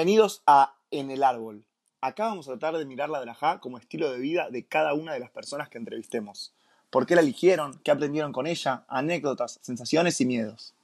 [0.00, 1.66] Bienvenidos a En el Árbol.
[2.00, 5.12] Acá vamos a tratar de mirar la drajá como estilo de vida de cada una
[5.12, 6.54] de las personas que entrevistemos.
[6.88, 7.78] ¿Por qué la eligieron?
[7.84, 8.86] ¿Qué aprendieron con ella?
[8.88, 10.74] Anécdotas, sensaciones y miedos.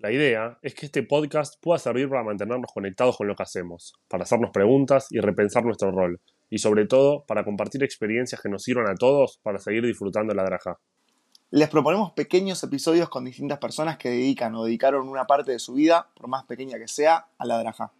[0.00, 3.94] La idea es que este podcast pueda servir para mantenernos conectados con lo que hacemos,
[4.06, 8.64] para hacernos preguntas y repensar nuestro rol, y sobre todo para compartir experiencias que nos
[8.64, 10.78] sirvan a todos para seguir disfrutando la drajá.
[11.52, 15.72] Les proponemos pequeños episodios con distintas personas que dedican o dedicaron una parte de su
[15.72, 17.92] vida, por más pequeña que sea, a la drajá.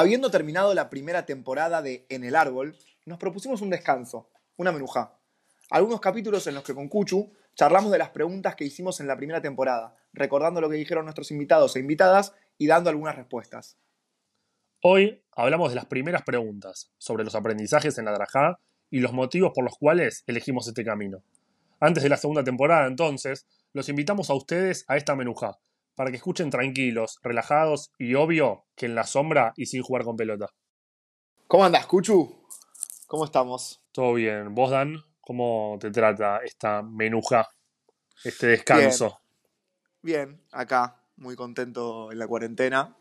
[0.00, 5.12] Habiendo terminado la primera temporada de En el Árbol, nos propusimos un descanso, una menujá.
[5.68, 9.18] Algunos capítulos en los que con Cuchu charlamos de las preguntas que hicimos en la
[9.18, 13.76] primera temporada, recordando lo que dijeron nuestros invitados e invitadas y dando algunas respuestas.
[14.80, 19.52] Hoy hablamos de las primeras preguntas, sobre los aprendizajes en la Drajá y los motivos
[19.54, 21.22] por los cuales elegimos este camino.
[21.78, 25.58] Antes de la segunda temporada, entonces, los invitamos a ustedes a esta menujá,
[25.94, 30.16] para que escuchen tranquilos, relajados y obvio que en la sombra y sin jugar con
[30.16, 30.48] pelota.
[31.46, 32.44] ¿Cómo andas, Cuchu?
[33.06, 33.82] ¿Cómo estamos?
[33.92, 34.54] Todo bien.
[34.54, 34.96] ¿Vos, Dan?
[35.20, 37.48] ¿Cómo te trata esta menuja,
[38.24, 39.20] este descanso?
[40.02, 42.96] Bien, acá, muy contento en la cuarentena.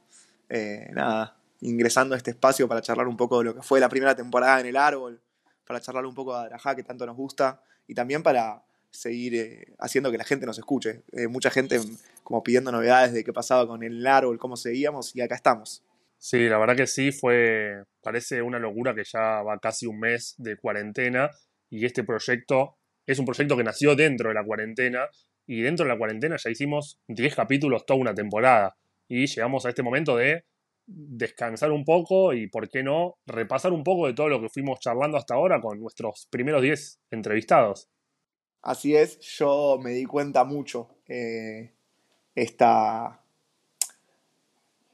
[0.50, 3.90] Eh, nada, ingresando a este espacio para charlar un poco de lo que fue la
[3.90, 5.22] primera temporada en el árbol,
[5.66, 9.74] para charlar un poco de Adrajá, que tanto nos gusta, y también para seguir eh,
[9.80, 11.04] haciendo que la gente nos escuche.
[11.12, 11.80] Eh, mucha gente
[12.24, 15.84] como pidiendo novedades de qué pasaba con el árbol, cómo seguíamos, y acá estamos.
[16.18, 20.36] Sí, la verdad que sí, fue, parece una locura que ya va casi un mes
[20.38, 21.32] de cuarentena
[21.70, 25.08] y este proyecto es un proyecto que nació dentro de la cuarentena
[25.48, 28.76] y dentro de la cuarentena ya hicimos 10 capítulos toda una temporada
[29.08, 30.44] y llegamos a este momento de
[30.86, 34.80] descansar un poco y, ¿por qué no?, repasar un poco de todo lo que fuimos
[34.80, 37.88] charlando hasta ahora con nuestros primeros 10 entrevistados.
[38.62, 41.72] Así es, yo me di cuenta mucho eh,
[42.36, 43.22] esta,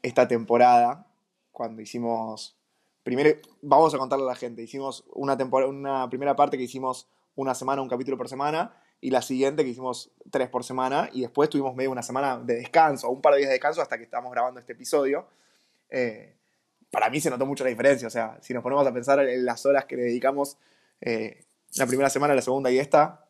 [0.03, 1.07] esta temporada,
[1.51, 2.55] cuando hicimos,
[3.03, 7.07] primero, vamos a contarle a la gente, hicimos una, temporada, una primera parte que hicimos
[7.35, 11.21] una semana, un capítulo por semana, y la siguiente que hicimos tres por semana, y
[11.21, 14.03] después tuvimos medio una semana de descanso, un par de días de descanso hasta que
[14.03, 15.25] estamos grabando este episodio.
[15.89, 16.35] Eh,
[16.91, 19.43] para mí se notó mucho la diferencia, o sea, si nos ponemos a pensar en
[19.43, 20.57] las horas que le dedicamos
[21.01, 23.24] eh, la primera semana, la segunda y esta,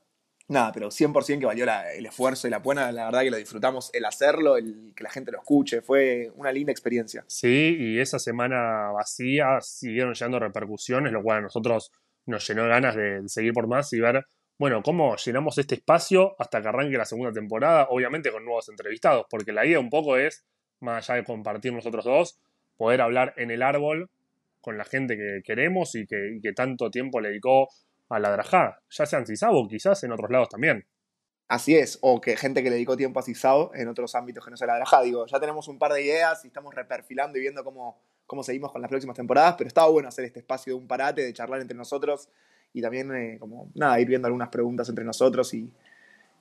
[0.47, 3.89] nada, pero 100% que valió el esfuerzo y la buena, la verdad que lo disfrutamos,
[3.93, 7.23] el hacerlo, el que la gente lo escuche, fue una linda experiencia.
[7.27, 11.91] Sí, y esa semana vacía siguieron llegando repercusiones, lo cual a nosotros
[12.25, 14.25] nos llenó ganas de, seguir por más y ver,
[14.57, 19.25] bueno, cómo llenamos este espacio hasta que arranque la segunda temporada, obviamente con nuevos entrevistados,
[19.29, 20.45] porque la idea un poco es,
[20.79, 22.39] más allá de compartir nosotros dos,
[22.77, 24.09] poder hablar en el árbol
[24.61, 27.67] con la gente que queremos y que, y que tanto tiempo le dedicó
[28.09, 30.85] a la Drajá, ya sea en Cisabo, quizás en otros lados también.
[31.47, 34.51] Así es, o que gente que le dedicó tiempo a Cisabo en otros ámbitos que
[34.51, 35.01] no sea la Drajá.
[35.03, 38.71] Digo, ya tenemos un par de ideas y estamos reperfilando y viendo cómo, cómo seguimos
[38.71, 41.61] con las próximas temporadas, pero estaba bueno hacer este espacio de un parate, de charlar
[41.61, 42.29] entre nosotros
[42.73, 45.71] y también, eh, como, nada, ir viendo algunas preguntas entre nosotros y,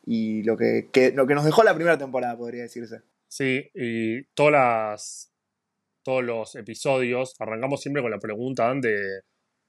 [0.07, 3.03] y lo, que, lo que nos dejó la primera temporada, podría decirse.
[3.29, 5.33] Sí, y todas las,
[6.03, 9.23] todos los episodios arrancamos siempre con la pregunta de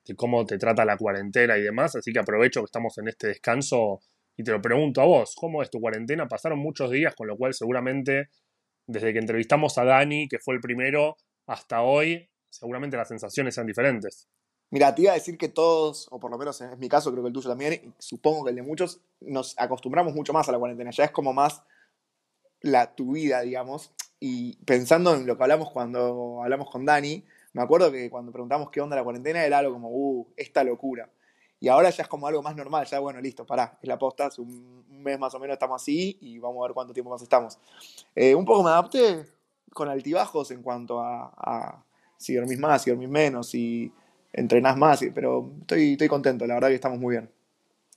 [0.06, 3.28] de cómo te trata la cuarentena y demás, así que aprovecho que estamos en este
[3.28, 4.02] descanso
[4.38, 6.28] y te lo pregunto a vos, ¿cómo es tu cuarentena?
[6.28, 8.30] Pasaron muchos días, con lo cual seguramente
[8.88, 11.18] desde que entrevistamos a Dani, que fue el primero,
[11.48, 14.28] hasta hoy, seguramente las sensaciones sean diferentes.
[14.72, 17.24] Mira, te iba a decir que todos, o por lo menos en mi caso, creo
[17.24, 20.52] que el tuyo también, y supongo que el de muchos, nos acostumbramos mucho más a
[20.52, 20.92] la cuarentena.
[20.92, 21.64] Ya es como más
[22.62, 23.92] la tu vida, digamos.
[24.20, 27.24] Y pensando en lo que hablamos cuando hablamos con Dani,
[27.56, 31.10] me acuerdo que cuando preguntamos qué onda la cuarentena era algo como, uh, esta locura.
[31.58, 34.29] Y ahora ya es como algo más normal, ya bueno, listo, pará, es la posta,
[34.40, 37.58] un, mes más o menos estamos así y vamos a ver cuánto tiempo más estamos.
[38.14, 39.26] Eh, un poco me adapté
[39.70, 41.82] con altibajos en cuanto a,
[42.18, 43.90] si dormís más, si dormís menos, si
[44.34, 47.32] entrenás más, pero estoy, estoy contento, la verdad que estamos muy bien.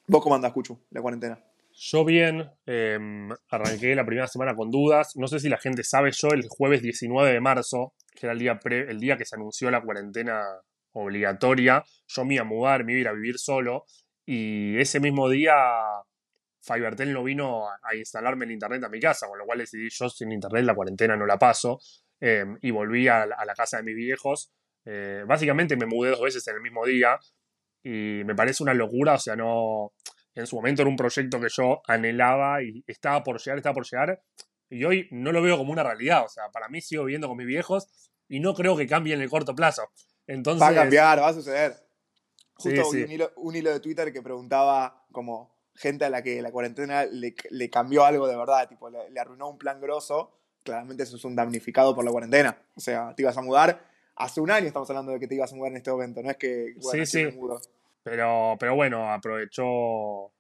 [0.07, 1.41] ¿Vos cómo andás, Cuchu, la cuarentena?
[1.73, 5.17] Yo bien, em, arranqué la primera semana con dudas.
[5.17, 8.39] No sé si la gente sabe, yo el jueves 19 de marzo que era el
[8.39, 10.45] día, el día que se anunció la cuarentena
[10.93, 13.85] obligatoria, yo me iba a mudar, me iba a ir a vivir solo,
[14.27, 15.55] y ese mismo día
[16.61, 20.09] Fivertel no vino a, instalarme el internet a mi casa, con lo cual decidí yo
[20.09, 21.81] sin internet la cuarentena no la paso,
[22.21, 24.53] em, y volví a, la casa de mis viejos.
[24.85, 27.19] Eh, básicamente me mudé dos veces en el mismo día,
[27.83, 29.93] y me parece una locura, o sea, no...
[30.35, 33.85] En su momento era un proyecto que yo anhelaba y estaba por llegar, estaba por
[33.85, 34.21] llegar,
[34.71, 36.25] y hoy no lo veo como una realidad.
[36.25, 37.87] O sea, para mí sigo viviendo con mis viejos
[38.29, 39.89] y no creo que cambie en el corto plazo.
[40.27, 41.75] Entonces, va a cambiar, va a suceder.
[42.55, 42.91] Justo
[43.37, 48.05] Un, hilo, de Twitter que preguntaba como gente a la que la cuarentena le, cambió
[48.05, 50.33] algo de verdad, tipo, le, arruinó un plan grosso.
[50.65, 52.59] Claramente eso es un damnificado por la cuarentena.
[52.75, 53.81] O sea, te ibas a mudar.
[54.17, 56.31] Hace un año estamos hablando de que te ibas a mudar en este momento, no
[56.31, 56.75] es que...
[56.93, 57.29] sí, sí.
[58.03, 60.33] Pero, pero bueno, aprovechó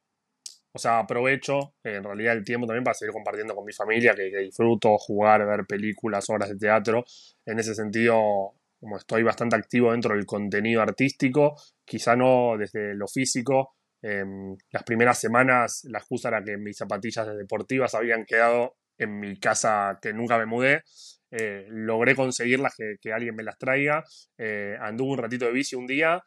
[0.72, 4.28] o sea, aprovecho en realidad el tiempo también para seguir compartiendo con mi familia, que,
[4.38, 7.04] disfruto jugar, ver películas, obras de teatro.
[7.46, 13.08] En ese sentido, como estoy bastante activo dentro del contenido artístico, quizá no desde lo
[13.08, 13.74] físico.
[14.02, 19.38] Em, las primeras semanas la excusa era que mis zapatillas deportivas habían quedado en mi
[19.38, 20.82] casa que nunca me mudé.
[21.30, 24.04] Eh, logré conseguirlas, que, alguien me las traiga.
[24.36, 26.22] Eh, anduve un ratito de bici un día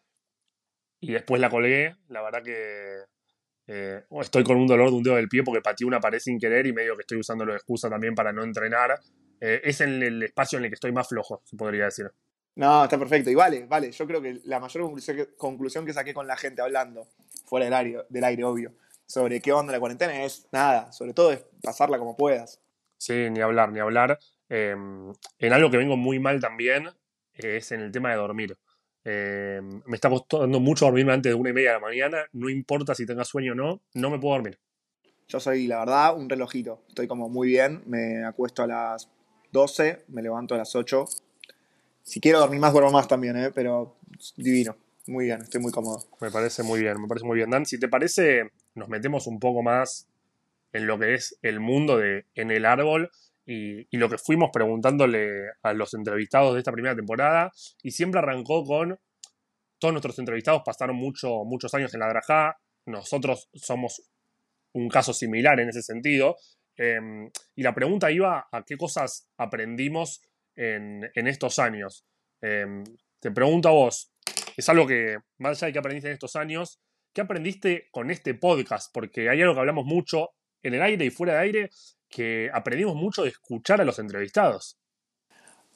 [0.99, 1.95] y después la colgué.
[2.09, 3.10] La verdad que
[3.73, 6.37] eh, estoy con un dolor de un dedo del pie porque pateé una pared sin
[6.37, 8.99] querer y medio que estoy usando de excusa también para no entrenar.
[9.39, 12.11] Eh, es en el espacio en el que estoy más flojo, se podría decir.
[12.55, 13.29] No, está perfecto.
[13.29, 13.89] Y vale, vale.
[13.93, 14.83] Yo creo que la mayor
[15.37, 17.07] conclusión que, saqué con la gente hablando,
[17.45, 18.73] fuera del aire, del aire, obvio,
[19.05, 20.91] sobre qué onda la cuarentena es nada.
[20.91, 22.61] Sobre todo es pasarla como puedas.
[22.97, 24.19] Sí, ni hablar, ni hablar.
[24.49, 26.89] Em, en algo que vengo muy mal también
[27.31, 28.57] es en el tema de dormir.
[29.03, 32.17] Eh, me está costando mucho dormirme antes de una y media de la mañana.
[32.33, 34.59] No importa si tenga sueño o no, no me puedo dormir.
[35.27, 36.83] Yo soy, la verdad, un relojito.
[36.89, 37.83] Estoy como muy bien.
[37.85, 39.09] Me acuesto a las
[39.51, 41.05] 12, me levanto a las 8.
[42.03, 43.51] Si quiero dormir más, duermo más también, ¿eh?
[43.53, 43.95] pero
[44.35, 44.75] divino.
[45.07, 46.03] Muy bien, estoy muy cómodo.
[46.19, 47.49] Me parece muy bien, me parece muy bien.
[47.49, 50.07] Dan, si te parece, nos metemos un poco más
[50.73, 53.09] en lo que es el mundo de En el Árbol
[53.45, 55.29] y, lo que fuimos preguntándole
[55.63, 57.51] a los entrevistados de esta primera temporada.
[57.83, 58.99] Y siempre arrancó con,
[59.79, 64.01] todos nuestros entrevistados pasaron mucho, muchos años en la Drajá, nosotros somos
[64.73, 66.35] un caso similar en ese sentido.
[66.77, 70.21] Em, y la pregunta iba a qué cosas aprendimos
[70.55, 72.05] en, estos años.
[72.41, 72.83] Em,
[73.19, 74.13] te pregunto a vos,
[74.57, 76.79] es algo que, más allá de que aprendiste en estos años,
[77.13, 78.91] ¿qué aprendiste con este podcast?
[78.93, 80.29] Porque hay algo que hablamos mucho
[80.63, 81.69] en el aire y fuera de aire,
[82.11, 84.77] que aprendimos mucho de escuchar a los entrevistados.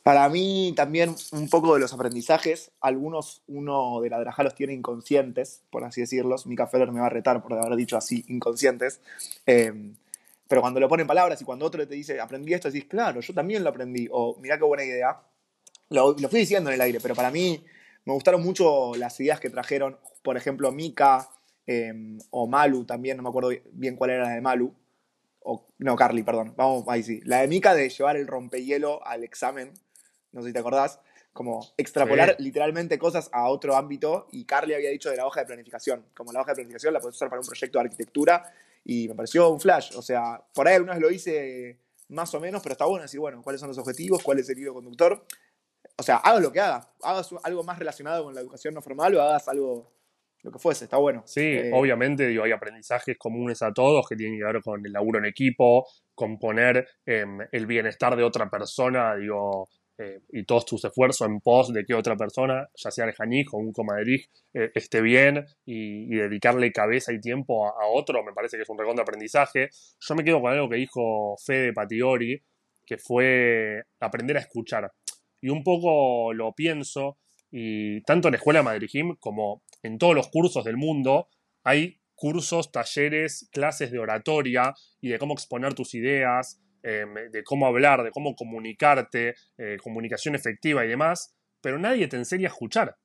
[0.03, 4.73] Para mí también un poco de los aprendizajes, algunos uno de la Drajá los tiene
[4.73, 6.45] inconscientes, por así decirlos.
[6.45, 9.01] Mika Feller me va a retar por haber dicho así, inconscientes.
[9.47, 9.95] Em,
[10.47, 13.19] pero cuando lo pone en palabras y cuando otro te dice, aprendí esto, decís, claro,
[13.19, 15.19] yo también lo aprendí, o mirá qué buena idea.
[15.89, 17.65] Lo, fui diciendo en el aire, pero para mí
[18.05, 21.27] me gustaron mucho las ideas que trajeron, por ejemplo, Mika
[21.65, 24.71] em, o Malu también, no me acuerdo bien cuál era la de Malu,
[25.77, 26.53] no, Carly, perdón.
[26.55, 27.21] Vamos, ahí sí.
[27.25, 29.73] La de Mika de llevar el rompehielo al examen.
[30.31, 30.99] No sé si te acordás.
[31.33, 34.27] Como extrapolar literalmente cosas a otro ámbito.
[34.31, 36.05] Y Carly había dicho de la hoja de planificación.
[36.15, 38.53] Como la hoja de planificación la puedes usar para un proyecto de arquitectura.
[38.83, 39.95] Y me pareció un flash.
[39.95, 43.41] O sea, por ahí algunas lo hice más o menos, pero está bueno decir, bueno,
[43.41, 45.25] cuáles son los objetivos, cuál es el hilo conductor.
[45.97, 46.87] O sea, hagas lo que hagas.
[47.01, 49.94] Hagas algo más relacionado con la educación no formal o hagas algo
[50.45, 51.23] lo que fuese, está bueno.
[51.25, 54.93] Sí, eh, obviamente digo, hay aprendizajes comunes a todos que tienen que ver con el
[54.93, 60.65] laburo en equipo, con poner em, el bienestar de otra persona, digo, eh, y todos
[60.65, 64.69] tus esfuerzos en pos de que otra persona, ya sea Janij o un comadrij, eh,
[64.75, 69.01] esté bien y, dedicarle cabeza y tiempo a, otro, me parece que es un recontra
[69.01, 69.69] aprendizaje.
[69.99, 72.39] Yo me quedo con algo que dijo Fede Patiori,
[72.85, 74.91] que fue aprender a escuchar.
[75.41, 77.17] Y un poco lo pienso,
[77.57, 81.27] y tanto en la Escuela de Madrid como en todos los cursos del mundo
[81.63, 87.67] hay cursos, talleres, clases de oratoria y de cómo exponer tus ideas, em, de cómo
[87.67, 92.97] hablar, de cómo comunicarte, eh, comunicación efectiva y demás, pero nadie te enseña a escuchar.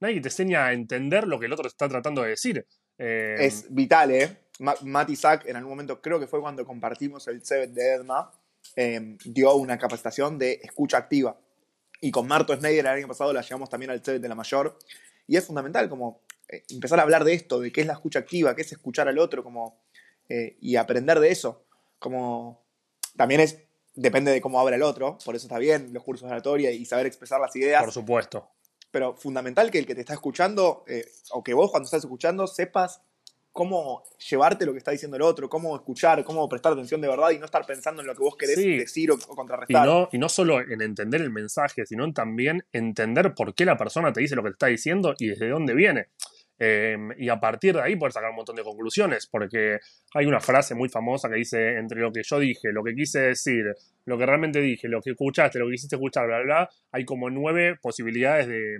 [0.00, 2.66] Nadie te enseña a entender lo que el otro está tratando de decir.
[2.96, 4.36] Em, es vital, ¿eh?
[4.58, 8.30] Matt Isaac, en algún momento, creo que fue cuando compartimos el CEBET de Edma,
[8.74, 11.38] em, dio una capacitación de escucha activa.
[12.00, 14.78] Y con Marto Schneider el año pasado la llevamos también al CEBET de la Mayor.
[15.28, 18.18] Y es fundamental como eh, empezar a hablar de esto, de qué es la escucha
[18.18, 19.84] activa, qué es escuchar al otro, como,
[20.28, 21.66] eh, y aprender de eso.
[21.98, 22.64] Como
[23.16, 23.58] también es,
[23.94, 26.84] depende de cómo habla el otro, por eso está bien los cursos de oratoria y
[26.86, 27.84] saber expresar las ideas.
[27.84, 28.50] Por supuesto.
[28.90, 32.46] Pero fundamental que el que te está escuchando, eh, o que vos cuando estás escuchando,
[32.46, 33.02] sepas
[33.58, 37.30] cómo llevarte lo que está diciendo el otro, cómo escuchar, cómo prestar atención de verdad
[37.30, 39.84] y no estar pensando en lo que vos querés decir o, contrarrestar.
[39.84, 43.76] Y no, y no solo en entender el mensaje, sino también entender por qué la
[43.76, 46.06] persona te dice lo que te está diciendo y desde dónde viene.
[46.58, 49.78] Em, y a partir de ahí poder sacar un montón de conclusiones, porque
[50.14, 53.20] hay una frase muy famosa que dice, entre lo que yo dije, lo que quise
[53.20, 53.64] decir,
[54.04, 57.30] lo que realmente dije, lo que escuchaste, lo que quisiste escuchar, bla, bla, hay como
[57.30, 58.78] nueve posibilidades de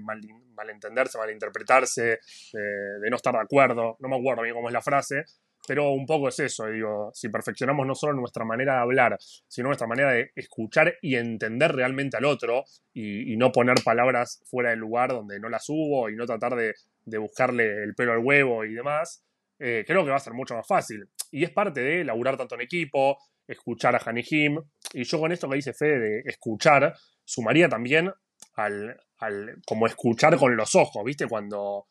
[0.55, 2.19] malentenderse, malinterpretarse,
[2.53, 5.25] de, no estar de acuerdo, no me acuerdo bien cómo es la frase,
[5.69, 9.67] pero un poco es eso, digo, si perfeccionamos no solo nuestra manera de hablar, sino
[9.67, 14.79] nuestra manera de escuchar y entender realmente al otro y, no poner palabras fuera del
[14.79, 16.73] lugar donde no las hubo y no tratar de,
[17.19, 19.23] buscarle el pelo al huevo y demás,
[19.59, 21.07] eh, creo que va a ser mucho más fácil.
[21.31, 24.63] Y es parte de laburar tanto en equipo, escuchar a Hani Him,
[24.95, 26.95] y yo con esto que dice Fede de escuchar,
[27.25, 28.11] sumaría también
[28.55, 31.27] al, al como escuchar con los ojos, ¿viste?
[31.29, 31.89] Cuando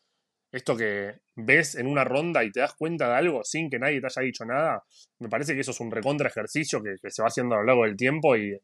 [0.51, 3.99] esto que ves en una ronda y te das cuenta de algo sin que nadie
[3.99, 4.83] te haya dicho nada,
[5.19, 7.83] me parece que eso es un recontra ejercicio que, se va haciendo a lo largo
[7.83, 8.59] del tiempo y,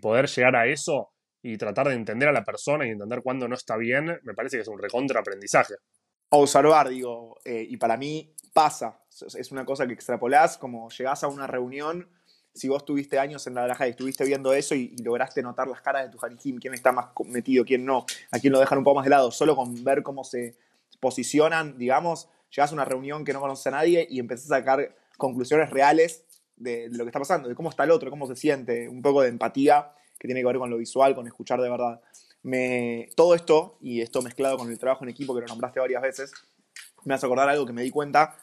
[0.00, 3.54] poder llegar a eso y tratar de entender a la persona y entender cuándo no
[3.54, 5.74] está bien, me parece que es un recontra aprendizaje.
[6.30, 9.00] Observar, digo, eh, y para mí pasa,
[9.38, 12.10] es una cosa que extrapolás, como llegás a una reunión,
[12.56, 15.82] si vos tuviste años en la granja y estuviste viendo eso y, lograste notar las
[15.82, 18.84] caras de tu Hanijim, quién está más metido, quién no, a quién lo dejan un
[18.84, 20.56] poco más de lado, solo con ver cómo se
[21.00, 24.96] posicionan, digamos, llegas a una reunión que no conoces a nadie y empezás a sacar
[25.16, 26.24] conclusiones reales
[26.56, 29.22] de, lo que está pasando, de cómo está el otro, cómo se siente, un poco
[29.22, 32.00] de empatía que tiene que ver con lo visual, con escuchar de verdad.
[32.42, 36.02] Me, todo esto, y esto mezclado con el trabajo en equipo que lo nombraste varias
[36.02, 36.32] veces,
[37.04, 38.36] me hace acordar algo que me di cuenta,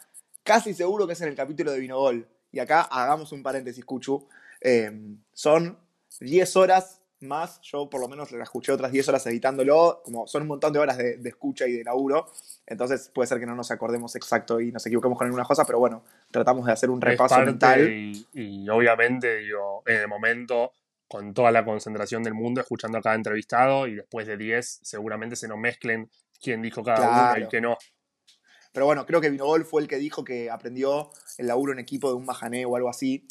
[0.43, 2.27] casi seguro que es en el capítulo de Vinogol.
[2.51, 4.27] Y acá hagamos un paréntesis, Cuchu.
[4.61, 4.91] Eh,
[5.33, 5.77] son
[6.19, 10.43] 10 horas más, yo por lo menos la escuché otras 10 horas editándolo, como son
[10.43, 12.29] un montón de horas de, escucha y de laburo,
[12.65, 15.79] entonces puede ser que no nos acordemos exacto y nos equivoquemos con alguna cosa, pero
[15.79, 18.13] bueno, tratamos de hacer un repaso mental.
[18.33, 20.71] Y, obviamente, digo, en el momento,
[21.07, 25.35] con toda la concentración del mundo, escuchando a cada entrevistado y después de 10 seguramente
[25.35, 26.09] se nos mezclen
[26.41, 27.77] quién dijo cada uno y qué no.
[28.73, 32.09] Pero bueno, creo que Vinogol fue el que dijo que aprendió el laburo en equipo
[32.09, 33.25] de un Mahané o algo así.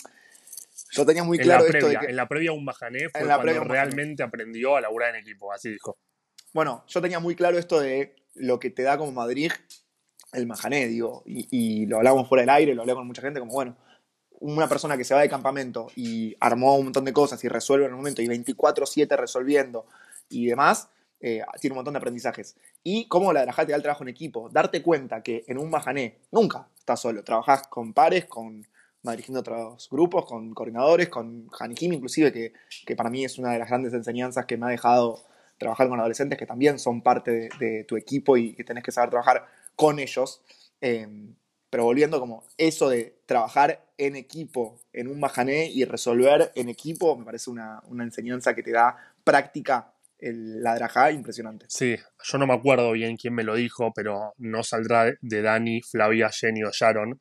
[0.93, 2.07] Yo tenía muy claro esto de que...
[2.07, 5.97] En la previa un Mahané fue cuando realmente aprendió a laburar en equipo, así dijo.
[6.53, 9.53] Bueno, yo tenía muy claro esto de lo que te da como Madrid
[10.33, 13.53] el Mahané, digo, y, lo hablamos fuera del aire, lo hablé con mucha gente, como
[13.53, 13.77] bueno,
[14.41, 17.87] una persona que se va de campamento y armó un montón de cosas y resuelve
[17.87, 19.87] en un momento y 24-7 resolviendo
[20.31, 20.89] y demás,
[21.21, 22.57] eh, tiene un montón de aprendizajes.
[22.83, 25.71] Y cómo la Drajá te da el trabajo en equipo, darte cuenta que en un
[25.71, 28.67] Mahané nunca estás solo, trabajás con pares, con
[29.11, 32.53] dirigiendo otros grupos, con coordinadores, con Hanijim inclusive, que,
[32.87, 35.25] que, para mí es una de las grandes enseñanzas que me ha dejado
[35.59, 39.11] trabajar con adolescentes que también son parte de, tu equipo y que tenés que saber
[39.11, 40.43] trabajar con ellos.
[40.81, 41.09] Eh,
[41.73, 47.17] pero volviendo como eso de trabajar en equipo en un bajané y resolver en equipo,
[47.17, 48.95] me parece una, enseñanza que te da
[49.25, 51.65] práctica el, la drajá impresionante.
[51.71, 55.81] Sí, yo no me acuerdo bien quién me lo dijo, pero no saldrá de Dani,
[55.81, 57.19] Flavia, Jenny o Sharon,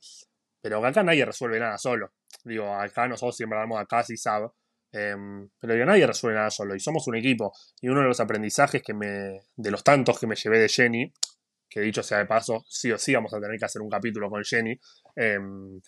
[0.62, 2.14] pero acá nadie resuelve nada solo.
[2.44, 4.50] Digo, acá nosotros siempre hablamos acá, sí sabe.
[4.92, 6.76] Em, pero digo, nadie resuelve nada solo.
[6.76, 7.54] Y somos un equipo.
[7.82, 9.42] Y uno de los aprendizajes que me.
[9.56, 11.14] de los tantos que me llevé de Jenny,
[11.70, 14.30] que dicho sea de paso, sí o sí vamos a tener que hacer un capítulo
[14.30, 14.80] con Jenny.
[15.16, 15.82] Em,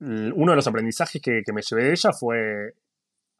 [0.00, 2.74] uno de los aprendizajes que, me llevé de ella fue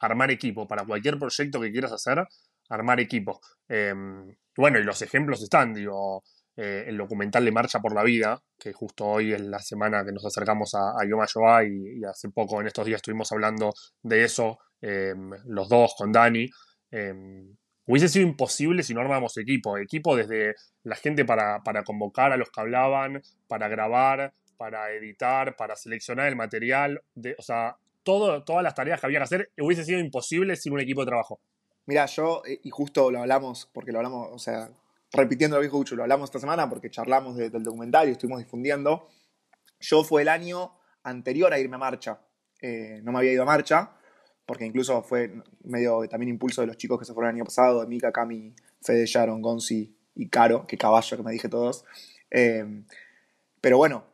[0.01, 0.67] armar equipo.
[0.69, 2.25] Para cualquier proyecto que quieras hacer,
[2.69, 3.41] armar equipo.
[3.69, 6.23] Em, bueno, y los ejemplos están, digo.
[6.55, 10.13] Eh, el documental de Marcha por la Vida, que justo hoy es la semana que
[10.13, 11.25] nos acercamos a, a Yoma
[11.65, 16.51] y, hace poco, en estos días, estuvimos hablando de eso, em, los dos con Dani.
[16.91, 17.57] Em,
[17.87, 19.79] hubiese sido imposible si no armábamos equipo.
[19.79, 25.75] Equipo desde la gente para, convocar a los que hablaban, para grabar, para editar, para
[25.75, 27.03] seleccionar el material.
[27.15, 30.75] De, o sea, todo, todas las tareas que había que hacer hubiese sido imposible sin
[30.75, 31.41] un equipo de trabajo.
[31.87, 34.71] Mira, yo, eh, y justo lo hablamos, porque lo hablamos, o sea,
[35.13, 39.09] repitiendo lo que dijo lo hablamos esta semana porque charlamos del documental y estuvimos difundiendo.
[39.81, 42.21] Yo fue el año anterior a irme a marcha.
[42.61, 43.91] Eh, no me había ido a marcha,
[44.47, 45.33] porque incluso fue
[45.65, 48.55] medio también impulso de los chicos que se fueron el año pasado, de Mika, Cami,
[48.81, 51.85] Fede, Sharon, Gonzi y Caro, que caballo que me dije todos.
[52.31, 52.65] Eh,
[53.61, 54.05] pero bueno,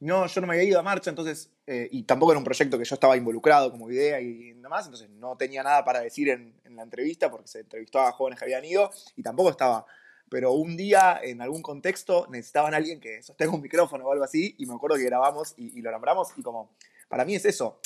[0.00, 2.78] no, yo no me había ido a marcha, entonces, eh, y tampoco era un proyecto
[2.78, 6.54] que yo estaba involucrado como idea y demás, entonces no tenía nada para decir en
[6.76, 9.86] la entrevista, porque se entrevistó a jóvenes que habían ido, y tampoco estaba
[10.28, 14.24] pero un día en algún contexto necesitaban a alguien que sostenga un micrófono o algo
[14.24, 16.70] así, y me acuerdo que grabamos y, lo nombramos, y como,
[17.08, 17.80] para mí es eso,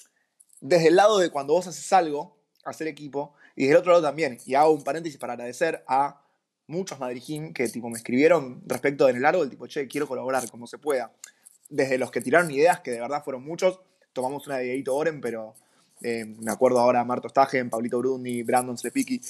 [0.60, 4.04] desde el lado de cuando vos haces algo, hacer equipo, y desde el otro lado
[4.04, 6.22] también, y hago un paréntesis para agradecer a
[6.68, 10.48] muchos madrijín que tipo me escribieron respecto de en el árbol, tipo, che, quiero colaborar
[10.50, 11.12] como se pueda.
[11.68, 13.80] Desde los que tiraron ideas, que de verdad fueron muchos,
[14.12, 15.54] tomamos una de Dieguito Oren, pero
[16.02, 19.20] eh, me acuerdo ahora a Marto Stagen, Pablito Bruni, Brandon Slepiki,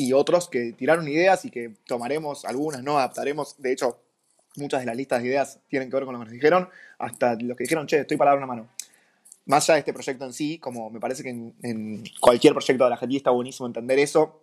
[0.00, 3.60] y otros que tiraron ideas y que tomaremos algunas, no adaptaremos.
[3.60, 4.00] De hecho,
[4.56, 7.34] muchas de las listas de ideas tienen que ver con lo que nos dijeron, hasta
[7.34, 8.68] los que dijeron, che, estoy para dar una mano.
[9.44, 12.90] Más allá de este proyecto en sí, como me parece que en, cualquier proyecto de
[12.90, 14.42] la gente está buenísimo entender eso,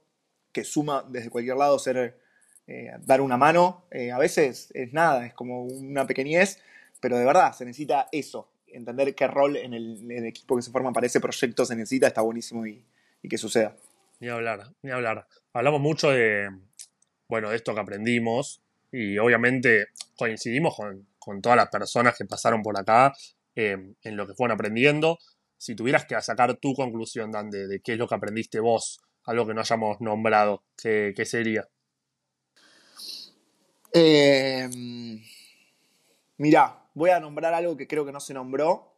[0.52, 2.20] que suma desde cualquier lado ser,
[2.68, 6.60] eh, dar una mano, eh, a veces es nada, es como una pequeñez,
[7.00, 10.94] pero de verdad se necesita eso, entender qué rol en el, equipo que se forma
[10.94, 12.84] para ese proyecto se necesita, está buenísimo y,
[13.28, 13.76] que suceda.
[14.20, 15.28] Ni hablar, ni hablar.
[15.58, 16.52] Hablamos mucho de,
[17.28, 18.62] bueno, de esto que aprendimos
[18.92, 23.12] y obviamente coincidimos con, todas las personas que pasaron por acá
[23.56, 25.18] eh, en lo que fueron aprendiendo.
[25.58, 29.48] Si tuvieras que sacar tu conclusión, Dan, de, qué es lo que aprendiste vos, algo
[29.48, 31.68] que no hayamos nombrado, ¿qué, sería?
[33.94, 34.70] Eh,
[36.38, 38.94] mirá, voy a nombrar algo que creo que no se nombró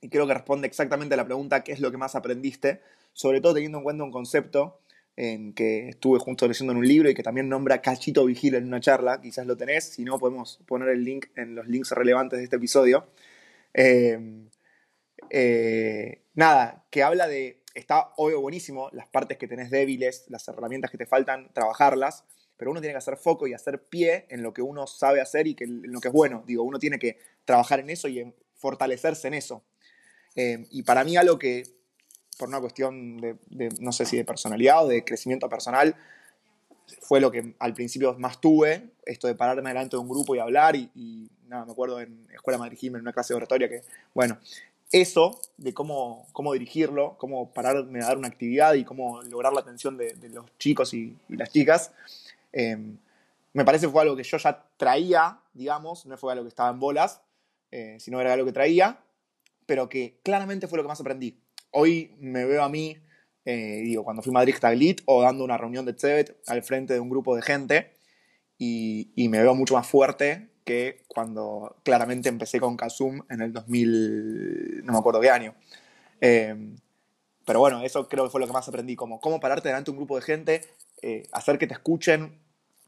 [0.00, 2.82] y creo que responde exactamente a la pregunta qué es lo que más aprendiste,
[3.12, 4.80] sobre todo teniendo en cuenta un concepto
[5.16, 8.66] en que estuve justo leyendo en un libro y que también nombra Cachito Vigil en
[8.66, 12.38] una charla, quizás lo tenés, si no podemos poner el link en los links relevantes
[12.38, 13.06] de este episodio.
[13.74, 14.18] Eh,
[15.30, 20.90] eh, nada, que habla de, está obvio buenísimo, las partes que tenés débiles, las herramientas
[20.90, 22.24] que te faltan, trabajarlas,
[22.56, 25.46] pero uno tiene que hacer foco y hacer pie en lo que uno sabe hacer
[25.46, 26.44] y que, en lo que es bueno.
[26.46, 29.64] Digo, uno tiene que trabajar en eso y en fortalecerse en eso.
[30.36, 31.64] Eh, y para mí algo que
[32.42, 35.94] por una cuestión de, no sé si de personalidad o de crecimiento personal,
[37.00, 40.40] fue lo que al principio más tuve, esto de pararme delante de un grupo y
[40.40, 43.82] hablar, y, nada, me acuerdo en Escuela Madrid en una clase de oratoria, que,
[44.12, 44.38] bueno,
[44.90, 49.60] eso de cómo, cómo dirigirlo, cómo pararme a dar una actividad y cómo lograr la
[49.60, 51.92] atención de, los chicos y, las chicas,
[52.52, 52.76] eh,
[53.52, 56.80] me parece fue algo que yo ya traía, digamos, no fue algo que estaba en
[56.80, 57.20] bolas,
[57.70, 58.98] eh, sino era algo que traía,
[59.64, 61.38] pero que claramente fue lo que más aprendí
[61.72, 62.96] hoy me veo a mí,
[63.44, 67.00] eh, digo, cuando fui Madrid Taglit o dando una reunión de Tebet al frente de
[67.00, 67.92] un grupo de gente
[68.58, 74.84] y, me veo mucho más fuerte que cuando claramente empecé con Kazum en el 2000,
[74.84, 75.54] no me acuerdo qué año.
[76.20, 76.76] Em,
[77.44, 79.92] pero bueno, eso creo que fue lo que más aprendí, como cómo pararte delante de
[79.92, 80.60] un grupo de gente,
[81.02, 82.38] eh, hacer que te escuchen,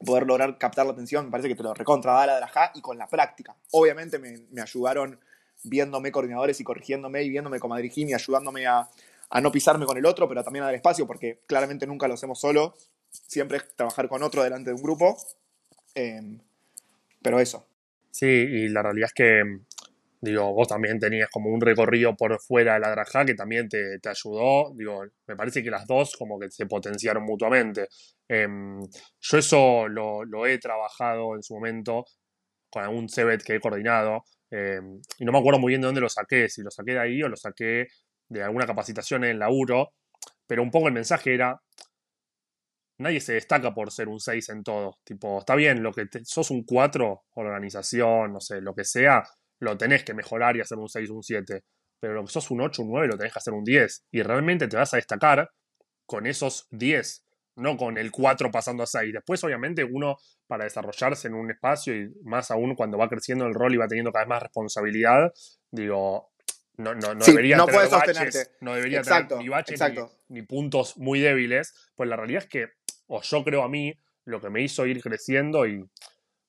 [0.04, 2.80] poder lograr captar la atención, me parece que te lo recontra da la drajá y
[2.80, 3.56] con la práctica.
[3.72, 5.18] Obviamente me, me ayudaron
[5.64, 8.88] viéndome coordinadores y corrigiéndome y viéndome como dirigir y ayudándome a,
[9.42, 12.38] no pisarme con el otro, pero también a dar espacio, porque claramente nunca lo hacemos
[12.38, 12.76] solo,
[13.10, 15.16] siempre es trabajar con otro delante de un grupo.
[15.94, 16.38] Em,
[17.22, 17.66] pero eso.
[18.10, 19.42] Sí, y la realidad es que,
[20.20, 23.98] digo, vos también tenías como un recorrido por fuera de la Draja que también te,
[24.08, 24.72] ayudó.
[24.76, 27.88] Digo, me parece que las dos como que se potenciaron mutuamente.
[28.28, 28.80] Em,
[29.20, 32.04] yo eso lo, lo, he trabajado en su momento
[32.70, 34.24] con algún CEBET que he coordinado.
[34.50, 37.00] Em, y no me acuerdo muy bien de dónde lo saqué, si lo saqué de
[37.00, 37.88] ahí o lo saqué
[38.28, 39.92] de alguna capacitación en el laburo,
[40.46, 41.60] pero un poco el mensaje era,
[42.98, 46.50] nadie se destaca por ser un 6 en todo, tipo, está bien, lo que sos
[46.50, 49.24] un 4, organización, no sé, lo que sea,
[49.60, 51.64] lo tenés que mejorar y hacer un 6, un 7,
[52.00, 54.22] pero lo que sos un 8, un 9, lo tenés que hacer un 10, y
[54.22, 55.50] realmente te vas a destacar
[56.06, 57.24] con esos 10
[57.56, 59.12] no con el 4 pasando a 6.
[59.12, 63.54] Después, obviamente, uno para desarrollarse en un espacio y más aún cuando va creciendo el
[63.54, 65.32] rol y va teniendo cada vez más responsabilidad,
[65.70, 66.32] digo,
[66.76, 69.80] no, no, no debería no tener baches, no debería tener ni baches
[70.28, 72.68] ni, puntos muy débiles, pues la realidad es que,
[73.06, 75.84] o yo creo a mí, lo que me hizo ir creciendo y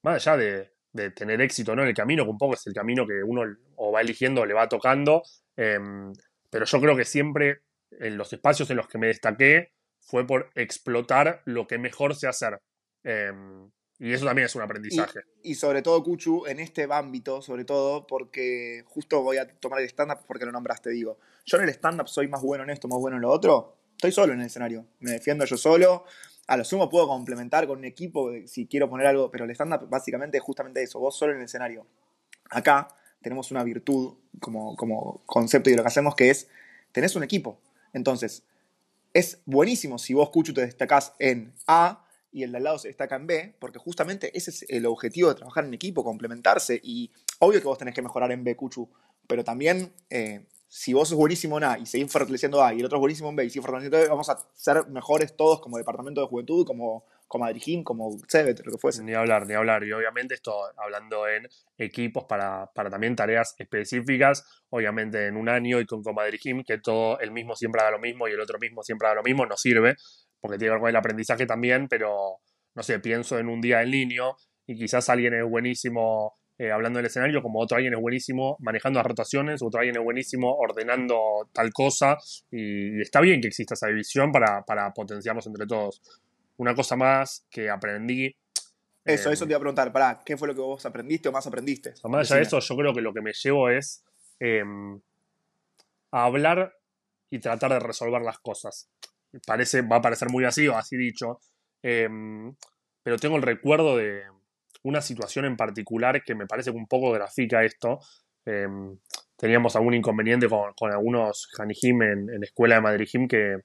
[0.01, 0.71] más allá de,
[1.13, 1.81] tener éxito ¿no?
[1.81, 3.41] en el camino, que un poco es el camino que uno
[3.75, 5.23] o va eligiendo o le va tocando,
[5.57, 6.13] em,
[6.49, 7.63] pero yo creo que siempre
[7.99, 9.73] en los espacios en los que me destaqué,
[10.05, 12.59] fue por explotar lo que mejor sé hacer.
[13.03, 15.21] Em, y eso también es un aprendizaje.
[15.41, 19.85] Y, sobre todo, Cuchu, en este ámbito, sobre todo, porque justo voy a tomar el
[19.89, 21.17] stand-up porque lo nombraste, digo.
[21.45, 23.77] Yo en el stand-up soy más bueno en esto, más bueno en lo otro.
[23.93, 24.85] Estoy solo en el escenario.
[24.99, 26.05] Me defiendo yo solo.
[26.47, 29.89] A lo sumo puedo complementar con un equipo si quiero poner algo, pero el stand-up
[29.89, 31.87] básicamente es justamente eso, vos solo en el escenario.
[32.51, 32.89] Acá
[33.21, 36.47] tenemos una virtud como, como concepto y lo que hacemos que es,
[36.91, 37.59] tenés un equipo.
[37.93, 38.43] Entonces,
[39.15, 42.89] es buenísimo si vos, Cuchu, te destacás en A y el de al lado se
[42.89, 46.81] destaca en B, porque justamente ese es el objetivo de trabajar en equipo, complementarse.
[46.83, 48.89] Y obvio que vos tenés que mejorar en B, Cuchu,
[49.25, 52.85] pero también eh, si vos sos buenísimo en A y seguís fortaleciendo A y el
[52.85, 55.77] otro es buenísimo en B y seguís fortaleciendo B, vamos a ser mejores todos como
[55.77, 59.03] departamento de juventud, como como Adrigin, como Cebet, lo que fuese.
[59.03, 59.83] Ni hablar, ni hablar.
[59.83, 65.85] Y obviamente esto hablando en equipos para, también tareas específicas, obviamente en un año y
[65.85, 69.07] con Comadrijim, que todo el mismo siempre haga lo mismo y el otro mismo siempre
[69.07, 69.95] haga lo mismo, no sirve,
[70.39, 72.39] porque tiene que ver con el aprendizaje también, pero
[72.73, 74.23] no sé, pienso en un día en línea
[74.67, 78.99] y quizás alguien es buenísimo eh, hablando del escenario, como otro alguien es buenísimo manejando
[78.99, 82.17] las rotaciones, otro alguien es buenísimo ordenando tal cosa,
[82.49, 86.01] y, está bien que exista esa división para, para potenciarnos entre todos
[86.57, 88.35] una cosa más que aprendí.
[89.03, 91.45] Eso, eso te iba a preguntar, para ¿qué fue lo que vos aprendiste o más
[91.45, 91.93] aprendiste?
[92.05, 94.03] Más allá de eso, yo creo que lo que me llevo es
[94.39, 94.99] em,
[96.11, 96.75] a hablar
[97.29, 98.89] y tratar de resolver las cosas.
[99.45, 101.39] Parece, va a parecer muy así o así dicho,
[101.83, 102.55] em,
[103.03, 104.23] pero tengo el recuerdo de,
[104.85, 107.99] una situación en particular que me parece un poco grafica esto.
[108.45, 108.97] Em,
[109.35, 113.57] teníamos algún inconveniente con, algunos Hanijim en, en escuela de Madrid que,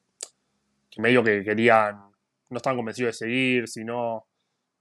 [0.91, 2.10] que medio que querían,
[2.51, 4.27] no estaban convencidos de seguir, sino...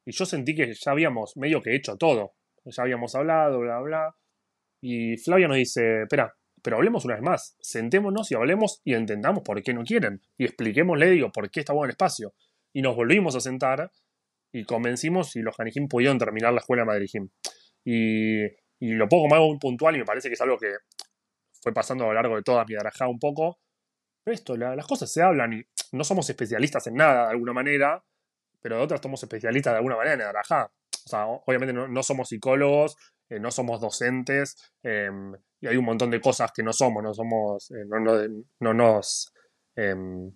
[0.06, 2.34] Y yo sentí que ya habíamos medio que hecho todo.
[2.66, 4.16] Ya habíamos hablado, bla, bla.
[4.82, 9.44] Y Flavia nos dice, espera, pero hablemos una vez más, sentémonos y hablemos y entendamos
[9.44, 10.22] por qué no quieren.
[10.38, 12.34] Y expliquémosle, digo, por qué está bueno el espacio.
[12.74, 13.92] Y nos volvimos a sentar
[14.52, 17.10] y convencimos y los Hanijim pudieron terminar la escuela de Madrid
[17.86, 20.74] Y, lo algo muy puntual y me parece que es algo que
[21.62, 23.60] fue pasando a lo largo de toda mi darajá un poco.
[24.24, 28.04] Pero esto, las cosas se hablan y no somos especialistas en nada de alguna manera,
[28.62, 30.72] pero de otras somos especialistas de alguna manera en darajá.
[31.06, 32.98] O sea, obviamente no, somos psicólogos,
[33.30, 37.14] eh, no somos docentes, em, y hay un montón de cosas que no somos, no
[37.14, 38.00] somos, eh, no,
[38.60, 39.34] no, nos...
[39.76, 40.32] Em,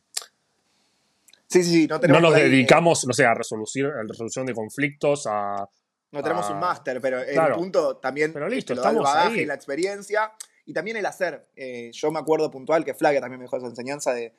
[1.48, 5.28] sí, sí, no, tenemos no nos dedicamos, no sé, a, resolución, a resolución de conflictos,
[5.28, 5.68] a...
[6.12, 9.56] No tenemos un máster, pero el punto también pero listo, estamos el bagaje y la
[9.56, 10.32] experiencia
[10.66, 11.48] y también el hacer.
[11.56, 14.34] Eh, yo me acuerdo puntual que Flavia también me dejó esa enseñanza de,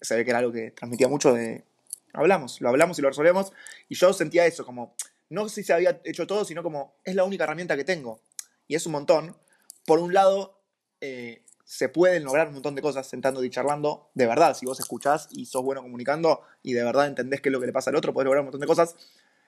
[0.00, 1.64] se ve que era algo que transmitía mucho de,
[2.12, 3.52] hablamos, lo hablamos y lo resolvemos,
[3.88, 4.94] y yo sentía eso, como,
[5.28, 8.20] no si se había hecho todo, sino como, es la única herramienta que tengo,
[8.68, 9.36] y es un montón.
[9.84, 10.60] Por un lado,
[11.00, 14.78] eh, se pueden lograr un montón de cosas sentando y charlando, de verdad, si vos
[14.78, 17.90] escuchás y sos bueno comunicando y de verdad entendés qué es lo que le pasa
[17.90, 18.94] al otro, podés lograr un montón de cosas,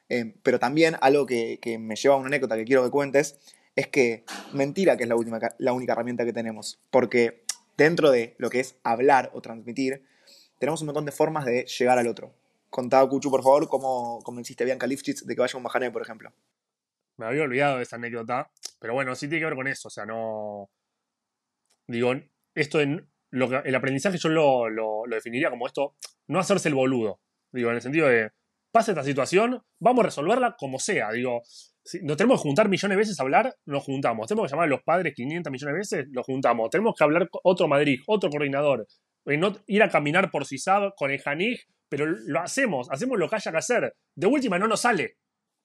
[0.09, 3.38] eh, pero también algo que, que, me lleva a una anécdota que quiero que cuentes,
[3.76, 7.44] es que mentira que es la, última, la única herramienta que tenemos, porque
[7.76, 10.04] dentro de lo que es hablar o transmitir,
[10.64, 12.35] tenemos un montón de formas de llegar al otro.
[12.70, 16.00] Contá, Cuchu, por favor, cómo convenciste a Bianca Lifchitz de que vaya un Mahané, por
[16.00, 16.33] ejemplo.
[17.18, 18.50] Me había olvidado de esa anécdota,
[18.81, 20.70] pero bueno, sí tiene que ver con eso, o sea, no...
[21.87, 22.14] Digo,
[22.55, 23.11] esto en...
[23.31, 25.96] Lo el aprendizaje yo lo, lo, definiría como esto,
[26.29, 27.20] no hacerse el boludo.
[27.53, 28.31] Digo, en el sentido de,
[28.70, 31.11] pasa esta situación, vamos a resolverla como sea.
[31.11, 31.42] Digo,
[31.85, 34.29] si nos tenemos que juntar millones de veces a hablar, nos juntamos.
[34.29, 36.70] Tenemos que llamar a los padres 500 millones de veces, los juntamos.
[36.70, 38.87] Tenemos que hablar con otro Madrid, otro coordinador.
[39.24, 43.37] No ir a caminar por sabe con el Janij, pero lo hacemos, hacemos lo que
[43.37, 43.96] haya que hacer.
[44.14, 45.18] De última no nos sale.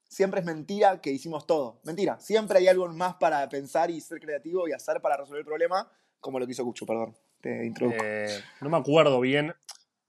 [0.08, 1.82] Siempre es mentira que hicimos todo.
[1.84, 2.20] Mentira.
[2.20, 5.92] Siempre hay algo más para pensar y ser creativo y hacer para resolver el problema,
[6.20, 7.16] como lo que hizo Cucho, perdón.
[7.42, 8.04] Te introduzco.
[8.04, 9.54] Eh, no me acuerdo bien.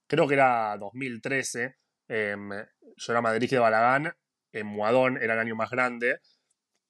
[0.06, 1.76] Creo que era 2013.
[2.08, 2.50] Em,
[2.96, 4.12] yo era Madrid de Balagán.
[4.52, 6.18] En Muadón era el año más grande.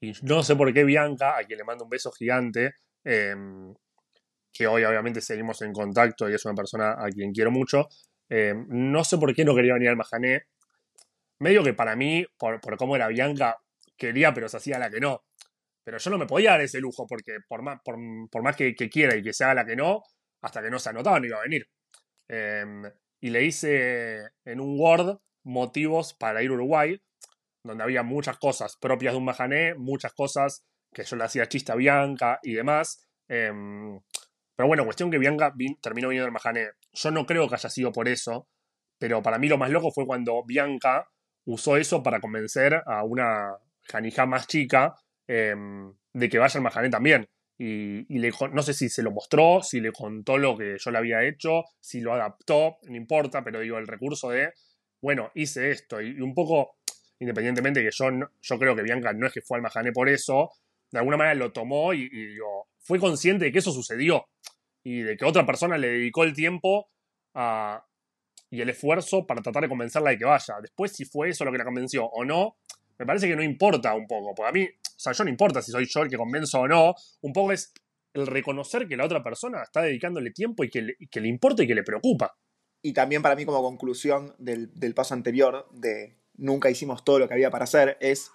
[0.00, 3.74] Y no sé por qué Bianca, a quien le mando un beso gigante, em,
[4.52, 7.88] que hoy obviamente seguimos en contacto y es una persona a quien quiero mucho.
[8.28, 10.46] Eh, no sé por qué no quería venir al Majané.
[11.40, 13.56] Medio que para mí, por, cómo era Bianca,
[13.96, 15.24] quería, pero se hacía la que no.
[15.84, 19.16] Pero yo no me podía dar ese lujo, porque por más, por, más que, quiera
[19.16, 20.02] y que se haga la que no,
[20.42, 21.68] hasta que no se anotaba no iba a venir.
[22.28, 22.82] Em,
[23.20, 27.00] y le hice en un Word motivos para ir a Uruguay,
[27.64, 31.72] donde había muchas cosas propias de un Majané, muchas cosas que yo le hacía chiste
[31.72, 33.06] a Bianca y demás.
[33.28, 34.00] Em,
[34.60, 36.72] pero bueno, cuestión que Bianca terminó viniendo al Mahané.
[36.92, 38.46] Yo no creo que haya sido por eso,
[38.98, 41.08] pero para mí lo más loco fue cuando Bianca
[41.46, 44.94] usó eso para convencer a una janija más chica
[45.26, 47.26] em, de que vaya al Mahané también.
[47.56, 50.98] Y, le, no sé si se lo mostró, si le contó lo que yo le
[50.98, 54.52] había hecho, si lo adaptó, no importa, pero digo, el recurso de,
[55.00, 56.02] bueno, hice esto.
[56.02, 56.76] Y, un poco,
[57.18, 58.10] independientemente que yo,
[58.42, 60.50] yo creo que Bianca no es que fue al Mahané por eso,
[60.90, 64.26] de alguna manera lo tomó y, y digo, fue consciente de que eso sucedió
[64.82, 66.90] y de que otra persona le dedicó el tiempo
[68.50, 70.56] y el esfuerzo para tratar de convencerla de que vaya.
[70.60, 72.56] Después, si fue eso lo que la convenció o no,
[72.98, 74.34] me parece que no importa un poco.
[74.34, 76.68] Porque a mí, o sea, yo no importa si soy yo el que convenzo o
[76.68, 76.94] no.
[77.22, 77.72] Un poco es
[78.12, 81.62] el reconocer que la otra persona está dedicándole tiempo y que le, que le importa
[81.62, 82.36] y que le preocupa.
[82.82, 87.28] Y también para mí, como conclusión del, del paso anterior, de nunca hicimos todo lo
[87.28, 88.32] que había para hacer, es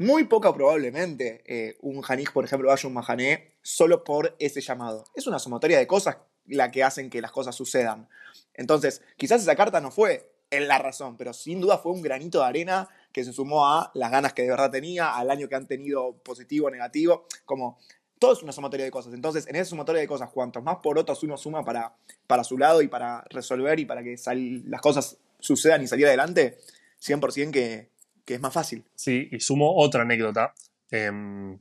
[0.00, 4.62] muy poca probablemente eh, un Janij, por ejemplo, vaya a un Mahané solo por ese
[4.62, 5.04] llamado.
[5.14, 8.08] Es una sumatoria de cosas la que hacen que las cosas sucedan.
[8.54, 12.38] Entonces, quizás esa carta no fue en la razón, pero sin duda fue un granito
[12.38, 15.56] de arena que se sumó a las ganas que de verdad tenía, al año que
[15.56, 17.78] han tenido positivo o negativo, como
[18.18, 19.12] todo es una sumatoria de cosas.
[19.12, 21.94] Entonces, en esa sumatoria de cosas, cuantos más porotos uno suma para,
[22.26, 24.16] para su lado y para resolver y para que
[24.64, 26.56] las cosas sucedan y salir adelante,
[27.02, 27.90] 100% que,
[28.24, 28.84] que es más fácil.
[28.94, 30.54] Sí, y sumo otra anécdota.
[30.90, 31.58] Em,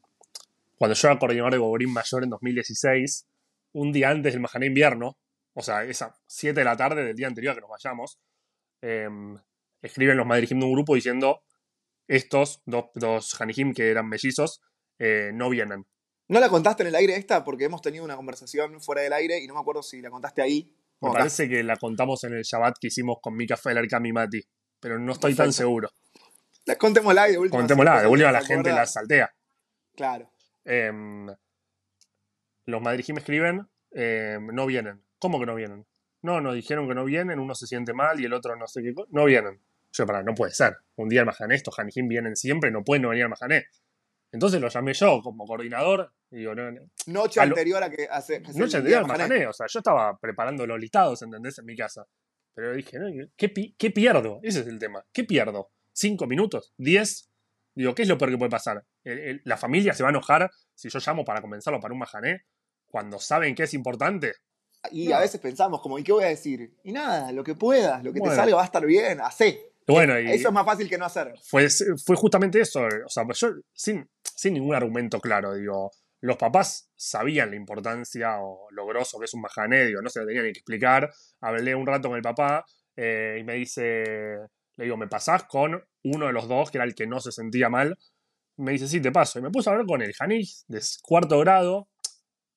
[0.77, 3.27] cuando yo era coordinador de Goborín Mayor en 2016,
[3.73, 5.17] un día antes del Majané Invierno,
[5.53, 8.19] o sea, esa 7 de la tarde del día anterior a que nos vayamos,
[8.81, 9.37] em,
[9.81, 11.41] escriben los Madrid de un grupo diciendo
[12.07, 14.61] estos dos, dos Hanijim que eran mellizos
[14.97, 15.85] eh, no vienen.
[16.27, 17.43] ¿No la contaste en el aire esta?
[17.43, 20.41] Porque hemos tenido una conversación fuera del aire y no me acuerdo si la contaste
[20.41, 20.71] ahí.
[21.01, 24.41] Me parece que la contamos en el Shabbat que hicimos con Mika Feller, Cami Mati,
[24.79, 25.89] pero no estoy tan seguro.
[26.77, 27.59] Contémosla y de última.
[27.59, 29.33] Contémosla, de última la ¿se gente la saltea.
[29.95, 30.31] Claro.
[30.65, 31.27] Em,
[32.65, 35.03] los Madrid me escriben, em, no vienen.
[35.19, 35.85] ¿Cómo que no vienen?
[36.21, 38.81] No, nos dijeron que no vienen, uno se siente mal y el otro no sé
[38.81, 38.93] qué.
[39.09, 39.61] No vienen.
[39.91, 40.77] Yo, para, no puede ser.
[40.95, 43.65] Un día al Majané, estos Hanijim vienen siempre, no pueden no venir al Majané.
[44.31, 46.13] Entonces lo llamé yo como coordinador.
[46.29, 46.81] Y digo, no, no.
[47.07, 48.41] Noche A lo- anterior a que hace.
[48.41, 49.29] que Noche anterior día al de Majané.
[49.29, 49.47] Majané.
[49.47, 51.57] O sea, yo estaba preparando los listados, ¿entendés?
[51.57, 52.05] En mi casa.
[52.53, 52.99] Pero dije.
[53.35, 54.39] ¿qué, qué pierdo?
[54.43, 55.03] Ese es el tema.
[55.11, 55.71] ¿Qué pierdo?
[55.93, 56.73] ¿Cinco minutos?
[56.77, 57.29] ¿Diez?
[57.75, 58.83] Digo, ¿qué es lo peor que puede pasar?
[59.03, 61.99] El- el- la familia se va a enojar si yo llamo para comenzarlo para un
[61.99, 62.45] majané
[62.87, 64.33] cuando saben que es importante.
[64.91, 65.17] Y No.
[65.17, 66.73] a veces pensamos, como, ¿y qué voy a decir?
[66.83, 68.33] Y nada, lo que puedas, lo que Bueno.
[68.33, 69.73] te salga va a estar bien, hacé.
[69.87, 71.33] Bueno, y Eso es más fácil que no hacer.
[71.43, 71.67] fue,
[72.05, 72.81] fue justamente eso.
[73.05, 78.67] O sea, yo sin, sin ningún argumento claro, digo, los papás sabían la importancia o
[78.71, 81.11] lo grosso que es un majané, digo, no se lo tenían ni que explicar.
[81.41, 84.37] Hablé un rato con el papá eh, y me dice,
[84.79, 87.33] le digo, ¿me pasás con uno de los dos, que era el que no se
[87.33, 87.97] sentía mal?
[88.55, 89.37] Me dice, sí, te paso.
[89.37, 91.89] Y me puse a hablar con el Janis de cuarto grado,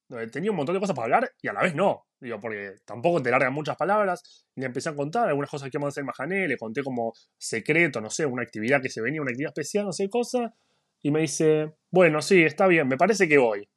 [0.09, 2.07] donde tenía un montón de cosas para hablar y a la vez no.
[2.21, 4.47] Digo, porque tampoco te largan muchas palabras.
[4.55, 6.85] Y le empecé a contar algunas cosas que íbamos a hacer en Majané, le conté
[6.85, 10.55] como secreto, no sé, una actividad que se venía, una actividad especial, no sé, cosa.
[11.03, 13.69] Y me dice, bueno, sí, está bien, me parece que voy.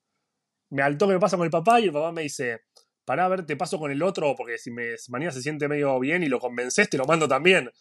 [0.69, 2.59] Me altó que me pasa con el papá y el papá me dice,
[3.05, 5.99] pará, a ver, te paso con el otro, porque si, me, mañana se siente medio
[5.99, 7.71] bien y lo convences, te lo mando también.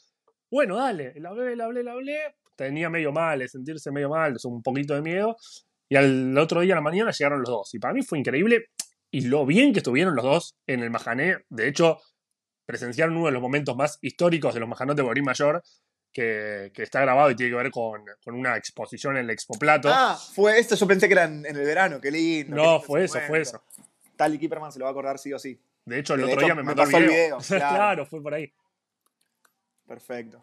[0.54, 2.18] Bueno, dale, le hablé, le hablé, le hablé.
[2.54, 5.36] Tenía medio mal, de sentirse medio mal, un poquito de miedo.
[5.88, 7.74] Y al otro día a la mañana llegaron los dos.
[7.74, 8.66] Y para mí fue increíble.
[9.10, 11.38] Y lo bien que estuvieron los dos en el Majané.
[11.48, 11.98] De hecho,
[12.66, 15.60] presenciaron uno de los momentos más históricos de los Majanotes de Borín Mayor,
[16.12, 19.58] que, que está grabado y tiene que ver con, con una exposición en el Expo
[19.58, 19.88] Plato.
[19.92, 22.54] Ah, fue esto, yo pensé que era en, en el verano, qué lindo.
[22.54, 23.60] no, fue eso, fue eso.
[24.14, 25.60] Tali Kipperman se lo va a acordar sí o sí.
[25.84, 27.38] De hecho, el De otro hecho, día me me mandó pasó el el video, video.
[27.48, 27.74] claro.
[27.74, 28.52] claro, fue por ahí.
[29.86, 30.42] Perfecto.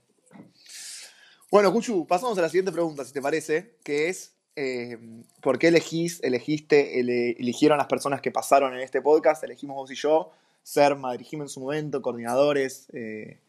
[1.50, 4.98] Bueno, Cuchu, pasamos a la siguiente pregunta, si te parece, que es eh,
[5.42, 9.92] ¿por qué elegís, elegiste, ele- eligieron las personas que pasaron en este podcast, elegimos vos
[9.92, 10.32] y yo,
[10.64, 13.40] ser Madrijim en su momento, coordinadores, eh,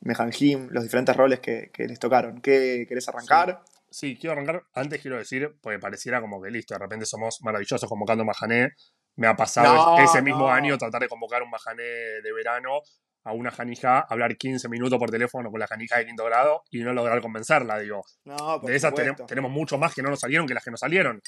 [0.00, 2.40] Mejanjim, los diferentes roles que, que les tocaron?
[2.40, 3.62] ¿Qué querés arrancar?
[3.90, 4.64] Sí, quiero arrancar.
[4.74, 8.72] Antes quiero decir, porque pareciera como que listo, de repente somos maravillosos convocando Majané.
[9.16, 10.48] Me ha pasado No, ese mismo no.
[10.50, 12.80] año tratar de convocar un Majané de verano
[13.24, 16.80] a una Janija, hablar 15 minutos por teléfono con la Janija de quinto grado y
[16.82, 17.78] no lograr convencerla.
[17.78, 20.62] Digo, No, por de esas tenemos, tenemos mucho más que no nos salieron que las
[20.62, 21.22] que nos salieron.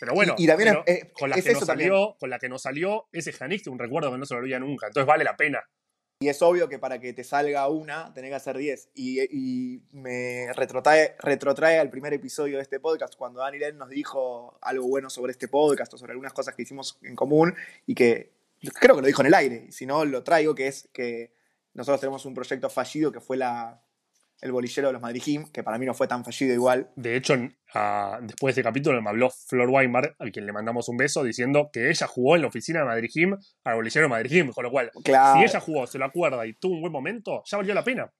[0.00, 2.30] Pero bueno, Y- y también pero es- es- con, las es que nos salió, con
[2.30, 4.86] la que nos salió, ese Janix un recuerdo que no se lo olvida nunca.
[4.86, 5.62] Entonces vale la pena.
[6.20, 8.90] Y es obvio que para que te salga una, tenés que hacer 10.
[8.94, 13.88] Y, y me retrotrae, retrotrae al primer episodio de este podcast, cuando Dani Len nos
[13.90, 17.54] dijo algo bueno sobre este podcast o sobre algunas cosas que hicimos en común
[17.86, 18.30] y que
[18.78, 19.72] creo que lo dijo en el aire.
[19.72, 21.32] Si no, lo traigo, que es que
[21.74, 23.82] nosotros tenemos un proyecto fallido que fue la,
[24.40, 26.90] el bolillero de los Madrijim, que para mí no fue tan fallido igual.
[26.96, 27.34] De hecho,
[28.22, 31.70] después de ese capítulo me habló Flor Weimar, a quien le mandamos un beso, diciendo
[31.72, 34.64] que ella jugó en la oficina de Madrid Gym al bolillero de Madrid Gym, con
[34.64, 35.38] lo cual, Claro.
[35.38, 38.12] si ella jugó, se lo acuerda y tuvo un buen momento, ya valió la pena.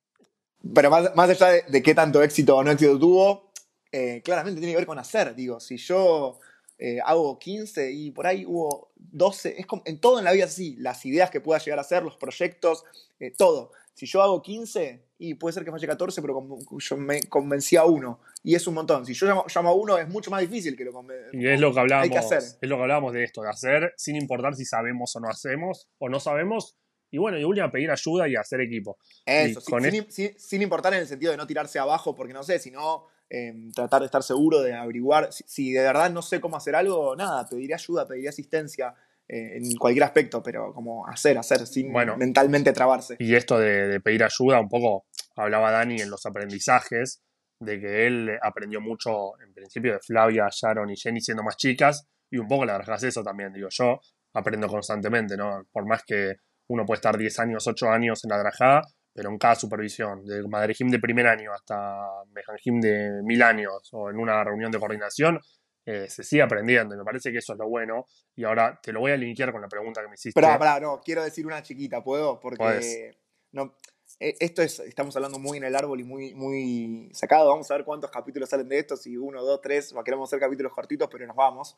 [0.75, 3.53] Pero más, más allá de, de qué tanto éxito o no éxito tuvo,
[3.91, 5.35] eh, claramente tiene que ver con hacer.
[5.35, 6.39] Digo, si yo
[6.85, 10.47] eh, hago 15 y por ahí hubo 12, es como, en todo en la vida
[10.47, 12.85] así, las ideas que pueda llegar a hacer, los proyectos,
[13.21, 13.71] eh, todo.
[13.95, 17.77] Si yo hago 15 y puede ser que falle 14, pero con- yo me convencí
[17.77, 19.07] a uno y es un montón.
[19.07, 21.05] Si yo llamo, llamo a uno es mucho más difícil que lo.
[21.33, 22.43] Y es lo que hablábamos, Hay que hacer.
[22.61, 25.89] es lo que hablábamos de esto, de hacer sin importar si sabemos o no hacemos,
[25.99, 26.77] o no sabemos,
[27.13, 28.97] y bueno, y última pedir ayuda y hacer equipo.
[29.27, 32.33] Eso, sin, con sin- sin- sin importar en el sentido de no tirarse abajo, porque
[32.33, 35.33] no sé, sino eh, tratar de estar seguro, de averiguar.
[35.33, 38.95] Si, si de verdad no sé cómo hacer algo, nada, pediré ayuda, pediré asistencia
[39.27, 42.17] eh, en cualquier aspecto, pero como hacer, hacer, sin Bueno.
[42.19, 43.17] mentalmente trabarse.
[43.19, 47.23] Y esto de, de pedir ayuda, un poco hablaba Dani en los aprendizajes,
[47.59, 52.07] de que él aprendió mucho, en principio, de Flavia, Sharon y Jenny siendo más chicas,
[52.31, 53.53] y un poco le agregas eso también.
[53.53, 53.99] Digo, yo
[54.35, 55.65] aprendo constantemente, ¿no?
[55.73, 56.35] Por más que
[56.69, 60.43] uno puede estar 10 años, 8 años en la drajá, pero en cada supervisión, de
[60.49, 64.71] Madrid Gym de primer año hasta Mejan Gym de mil años, o en una reunión
[64.71, 65.41] de coordinación,
[65.85, 68.07] eh, se sigue aprendiendo, y me parece que eso es lo bueno.
[68.35, 70.41] Y ahora te lo voy a linkear con la pregunta que me hiciste.
[70.41, 72.41] Pero, pará, no, quiero decir una chiquita, ¿puedo?
[72.41, 73.13] Porque
[73.53, 73.75] no,
[74.21, 77.51] eh, esto es, estamos hablando muy en el árbol y muy, muy sacado.
[77.51, 80.73] Vamos a ver cuántos capítulos salen de esto, si uno, dos, tres, queremos hacer capítulos
[80.73, 81.77] cortitos, pero nos vamos.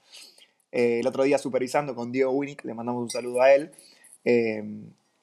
[0.71, 3.73] Eh, el otro día supervisando con Diego Winnick, le mandamos un saludo a él,
[4.25, 4.63] eh,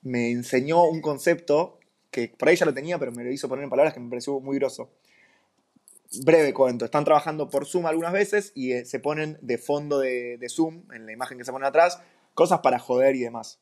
[0.02, 1.81] me enseñó un concepto
[2.12, 4.10] que por ahí ya lo tenía, pero me lo hizo poner en palabras que me
[4.10, 4.91] pareció muy groso.
[6.24, 10.38] Breve cuento, están trabajando por Zoom algunas veces y eh, se ponen de fondo de,
[10.38, 12.02] de Zoom, en la imagen que se pone atrás,
[12.34, 13.60] cosas para joder y demás.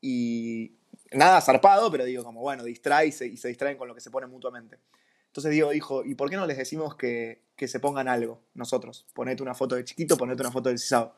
[0.00, 0.72] Y
[1.12, 4.26] nada zarpado, pero digo como, bueno, distrae y se, distraen con lo que se pone
[4.26, 4.78] mutuamente.
[5.26, 9.06] Entonces Diego dijo, ¿y por qué no les decimos que, que se pongan algo nosotros?
[9.14, 11.14] Ponete una foto de chiquito, ponete una foto del CISAO.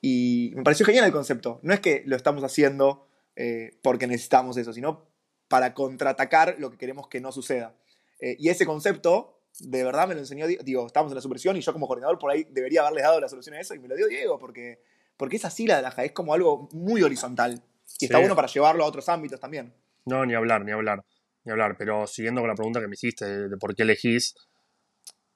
[0.00, 1.60] Y me pareció genial el concepto.
[1.62, 5.09] No es que lo estamos haciendo eh, porque necesitamos eso, sino
[5.50, 7.74] para contraatacar lo que queremos que no suceda.
[8.20, 11.60] Eh, y ese concepto, de verdad me lo enseñó, digo, estamos en la supresión y
[11.60, 13.96] yo como coordinador por ahí debería haberles dado la solución a eso y me lo
[13.96, 14.80] dio Diego, porque,
[15.16, 17.60] porque es así la de es como algo muy horizontal.
[17.98, 19.74] Y está bueno para llevarlo a otros ámbitos también.
[20.06, 21.04] No, ni hablar, ni hablar,
[21.42, 21.74] ni hablar.
[21.76, 24.36] Pero siguiendo con la pregunta que me hiciste de, por qué elegís,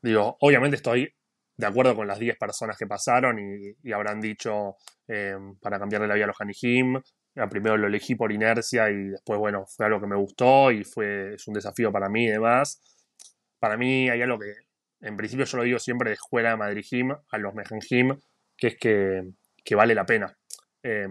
[0.01, 1.13] digo, obviamente estoy
[1.57, 4.77] de acuerdo con las 10 personas que pasaron y, habrán dicho
[5.09, 7.01] eh, para cambiarle la vida a los Hanihim.
[7.51, 11.35] Primero lo elegí por inercia y después, bueno, fue algo que me gustó y fue,
[11.35, 12.81] es un desafío para mí y demás.
[13.59, 14.55] Para mí hay algo que,
[15.01, 17.81] en principio yo lo digo siempre de escuela de Madrid Gym a los Mejen
[18.57, 19.23] que es que,
[19.65, 20.37] que vale la pena.
[20.83, 21.09] Eh,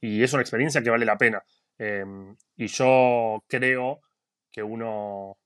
[0.00, 1.42] y es una experiencia que vale la pena.
[1.78, 4.00] Em, y yo creo
[4.52, 5.38] que uno,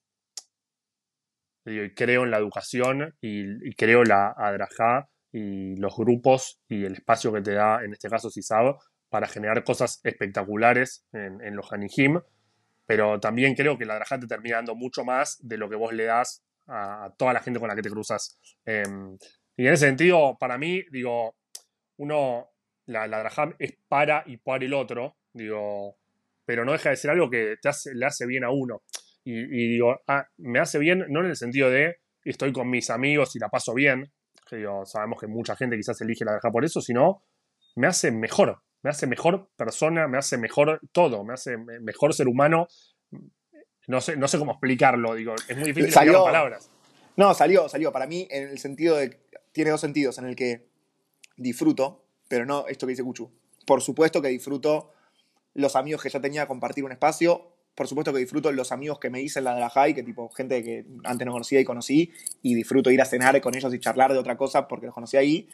[1.64, 7.40] creo en la educación y, creo la Adrajá y los grupos y el espacio que
[7.40, 8.76] te da, en este caso CISAB,
[9.08, 12.20] para generar cosas espectaculares en, los Hanijim,
[12.86, 15.92] pero también creo que la Adrajá te termina dando mucho más de lo que vos
[15.92, 18.38] le das a, toda la gente con la que te cruzas.
[18.64, 19.16] Em,
[19.56, 21.36] y en ese sentido, para mí, digo,
[21.96, 22.50] uno
[22.86, 25.96] la, la es para y para el otro, digo,
[26.44, 28.82] pero no deja de ser algo que te hace, le hace bien a uno.
[29.26, 33.34] Y, digo, ah, me hace bien, no en el sentido de estoy con mis amigos
[33.36, 34.12] y la paso bien,
[34.48, 37.22] que sabemos que mucha gente quizás elige la Draham por eso, sino
[37.76, 42.28] me hace mejor, me hace mejor persona, me hace mejor todo, me hace mejor ser
[42.28, 42.68] humano.
[43.86, 46.70] No sé, no sé cómo explicarlo, digo, es muy difícil salió, palabras.
[47.16, 47.92] No, salió, salió.
[47.92, 49.18] Para mí, en el sentido de.
[49.52, 50.66] Tiene dos sentidos, en el que
[51.36, 53.30] disfruto, pero no esto que dice Cuchu.
[53.66, 54.92] Por supuesto que disfruto
[55.54, 57.52] los amigos que ya tenía compartir un espacio.
[57.74, 60.02] Por supuesto que disfruto los amigos que me hice en la de la High, que
[60.02, 63.72] tipo gente que antes no conocía y conocí, y disfruto ir a cenar con ellos
[63.72, 65.48] y charlar de otra cosa porque los conocí ahí.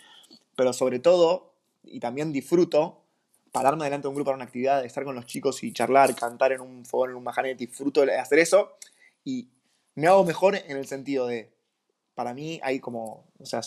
[0.57, 3.05] Pero sobre todo, y también disfruto
[3.53, 6.53] pararme delante de un grupo para una actividad, estar con los chicos y charlar, cantar
[6.53, 8.77] en un fogón, en un majanet, disfruto de hacer eso.
[9.25, 9.49] Y
[9.95, 11.51] me hago mejor en el sentido de,
[12.15, 13.61] para mí hay como, o sea,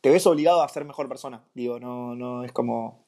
[0.00, 1.42] te ves obligado a ser mejor persona.
[1.54, 3.04] Digo, no, no es como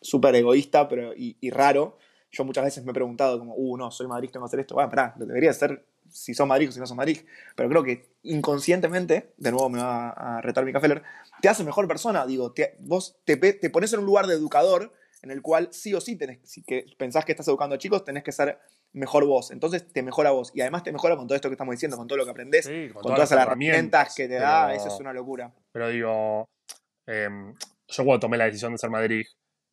[0.00, 1.98] súper egoísta pero, y, raro.
[2.30, 4.74] Yo muchas veces me he preguntado como, uh, no, soy Madrid, tengo que hacer esto.
[4.74, 7.18] Bueno, pará, debería ser si son Madrid o si no son Madrid.
[7.54, 11.02] Pero creo que inconscientemente, de nuevo me va a retar mi café,
[11.40, 12.26] te hace mejor persona.
[12.26, 16.00] Digo, vos te, te pones en un lugar de educador en el cual sí o
[16.00, 18.58] sí tenés, si que pensás que estás educando a chicos, tenés que ser
[18.92, 19.50] mejor vos.
[19.50, 20.50] Entonces te mejora vos.
[20.54, 22.66] Y además te mejora con todo esto que estamos diciendo, con todo lo que aprendés,
[22.92, 24.74] con, todas, las herramientas, que te da.
[24.74, 25.52] Eso es una locura.
[25.72, 26.48] Pero digo,
[27.06, 27.54] em,
[27.88, 29.24] yo cuando tomé la decisión de ser Madrid,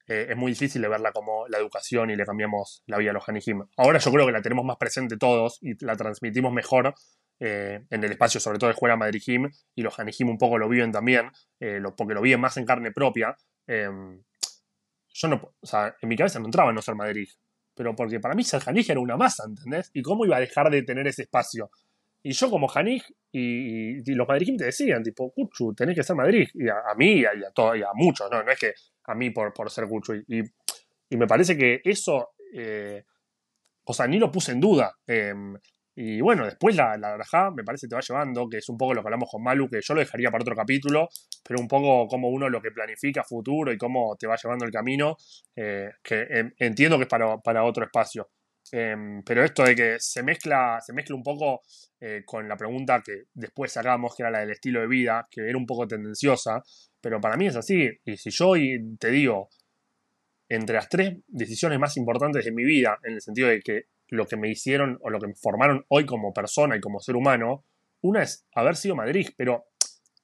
[0.07, 3.13] eh, es muy difícil de verla como la educación y le cambiamos la vida a
[3.13, 3.63] los Hanijim.
[3.77, 6.93] Ahora yo creo que la tenemos más presente todos y la transmitimos mejor
[7.39, 10.57] eh, en el espacio, sobre todo de Escuela Madrid Jim, y los Hanijim un poco
[10.57, 13.37] lo viven también, eh, porque lo viven más en carne propia.
[15.13, 17.27] Yo no, o sea, en mi cabeza no entraba en no ser Madrid,
[17.75, 19.91] pero porque para mí ser Janij era una masa, ¿entendés?
[19.93, 21.69] ¿Y cómo iba a dejar de tener ese espacio?
[22.23, 26.47] Y yo como Janij y, los Madrid te decían, tipo, Cuchu, tenés que ser Madrid.
[26.53, 28.41] Y a, mí y a, y a muchos, ¿no?
[28.41, 28.73] No es que
[29.03, 30.15] a mí por, por ser Cuchu.
[30.27, 30.41] Y,
[31.09, 33.03] y, me parece que eso, eh,
[33.83, 34.95] o sea, ni lo puse en duda.
[35.05, 35.57] Em,
[35.95, 39.01] y bueno, después la, la me parece te va llevando, que es un poco lo
[39.01, 41.07] que hablamos con Malu, que yo lo dejaría para otro capítulo,
[41.43, 44.71] pero un poco como uno lo que planifica futuro y cómo te va llevando el
[44.71, 45.17] camino,
[45.55, 46.25] eh, que
[46.57, 48.29] entiendo que es para, para otro espacio.
[48.71, 51.61] Em, pero esto de que se mezcla, se mezcla un poco
[51.99, 55.47] eh, con la pregunta que después sacamos, que era la del estilo de vida, que
[55.47, 56.63] era un poco tendenciosa,
[56.99, 57.89] pero para mí es así.
[58.03, 58.53] Y si yo
[58.97, 59.49] te digo,
[60.49, 64.27] entre las tres decisiones más importantes de mi vida, en el sentido de que lo
[64.27, 67.65] que me hicieron o lo que me formaron hoy como persona y como ser humano,
[68.01, 69.65] una es haber sido Madrid, pero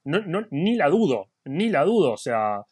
[0.04, 0.22] no,
[0.52, 2.64] ni la dudo, ni la dudo, o sea,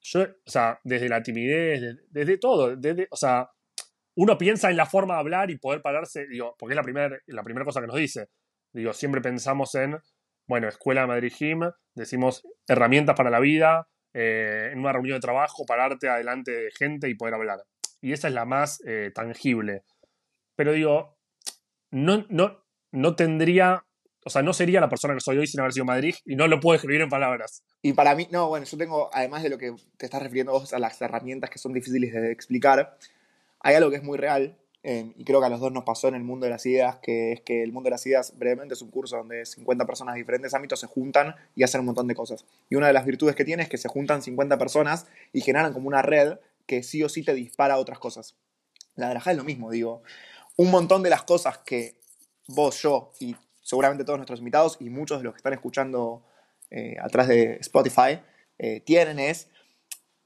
[0.00, 3.50] yo, o sea, desde la timidez, desde, todo, desde, o sea,
[4.16, 7.18] uno piensa en la forma de hablar y poder pararse, digo, porque es la primera
[7.26, 8.28] la primera cosa que nos dice,
[8.72, 9.98] digo, siempre pensamos en,
[10.46, 11.60] bueno, Escuela de Madrid Gym,
[11.94, 17.08] decimos herramientas para la vida, eh, en una reunión de trabajo, pararte adelante de gente
[17.08, 17.58] y poder hablar.
[18.00, 19.82] Y esa es la más eh, tangible.
[20.56, 21.16] Pero digo,
[21.90, 23.84] no, no, no tendría,
[24.24, 26.48] o sea, no sería la persona que soy hoy sin haber sido Madrid y no
[26.48, 27.62] lo puedo escribir en palabras.
[27.82, 30.72] Y para mí, no, bueno, yo tengo, además de lo que te estás refiriendo vos
[30.72, 32.96] a las herramientas que son difíciles de explicar,
[33.60, 36.08] hay algo que es muy real, eh, y creo que a los dos nos pasó
[36.08, 38.74] en el mundo de las ideas, que es que el mundo de las ideas brevemente
[38.74, 42.06] es un curso donde 50 personas de diferentes ámbitos se juntan y hacen un montón
[42.06, 42.44] de cosas.
[42.68, 45.72] Y una de las virtudes que tiene es que se juntan 50 personas y generan
[45.72, 48.36] como una red que sí o sí te dispara otras cosas.
[48.94, 50.02] La de es lo mismo, digo
[50.56, 52.00] un montón de las cosas que
[52.48, 56.24] vos, yo y seguramente todos nuestros invitados y muchos de los que están escuchando
[56.70, 58.20] eh, atrás de Spotify
[58.58, 59.48] eh, tienen es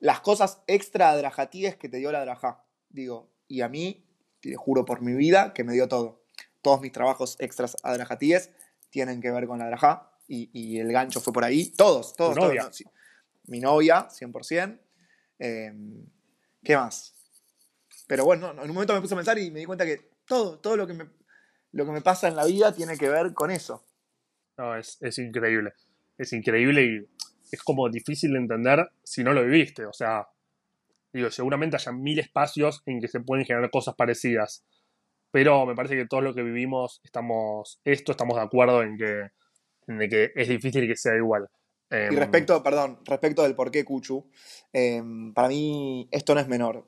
[0.01, 2.65] las cosas extra adrajatíes que te dio la Adrajá.
[2.89, 4.05] Digo, y a mí,
[4.41, 6.23] te juro por mi vida, que me dio todo.
[6.63, 8.51] Todos mis trabajos extras adrajatíes
[8.91, 11.71] tienen que ver con la Adrajá y, y el gancho fue por ahí.
[11.71, 12.49] Todos, todos, ¿Tu todos.
[12.49, 12.63] novia?
[12.65, 12.85] no, sí.
[13.47, 14.79] Mi novia, 100%.
[15.41, 15.73] Eh,
[16.63, 17.15] ¿Qué más?
[18.07, 20.08] Pero bueno, no, en un momento me puse a pensar y me di cuenta que
[20.29, 21.07] todo, todo lo que me,
[21.73, 23.85] lo que me pasa en la vida tiene que ver con eso.
[24.57, 25.73] No, es, es increíble.
[26.17, 27.09] Es increíble y
[27.51, 29.87] es como difícil de entender si no lo viviste.
[29.87, 30.29] O sea,
[31.13, 34.65] digo, seguramente haya mil espacios en que se pueden generar cosas parecidas.
[35.31, 39.31] Pero me parece que todo lo que vivimos, estamos, esto estamos de acuerdo en que,
[39.87, 41.49] en que es difícil que sea igual.
[41.91, 44.29] Y Em, respecto, perdón, respecto del por qué Cuchu,
[44.73, 45.03] eh,
[45.35, 46.87] para mí esto no es menor.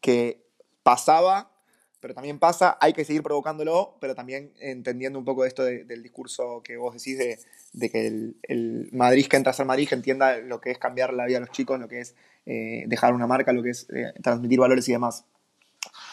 [0.00, 0.46] Que
[0.82, 1.57] pasaba,
[2.00, 6.02] pero también pasa, hay que seguir provocándolo, pero también entendiendo un poco esto de- del
[6.02, 7.38] discurso que vos decís de,
[7.72, 10.78] de que el, el Madrid que entra a ser Madrid que entienda lo que es
[10.78, 12.14] cambiar la vida a los chicos, lo que es
[12.46, 15.24] eh, dejar una marca, lo que es eh, transmitir valores y demás.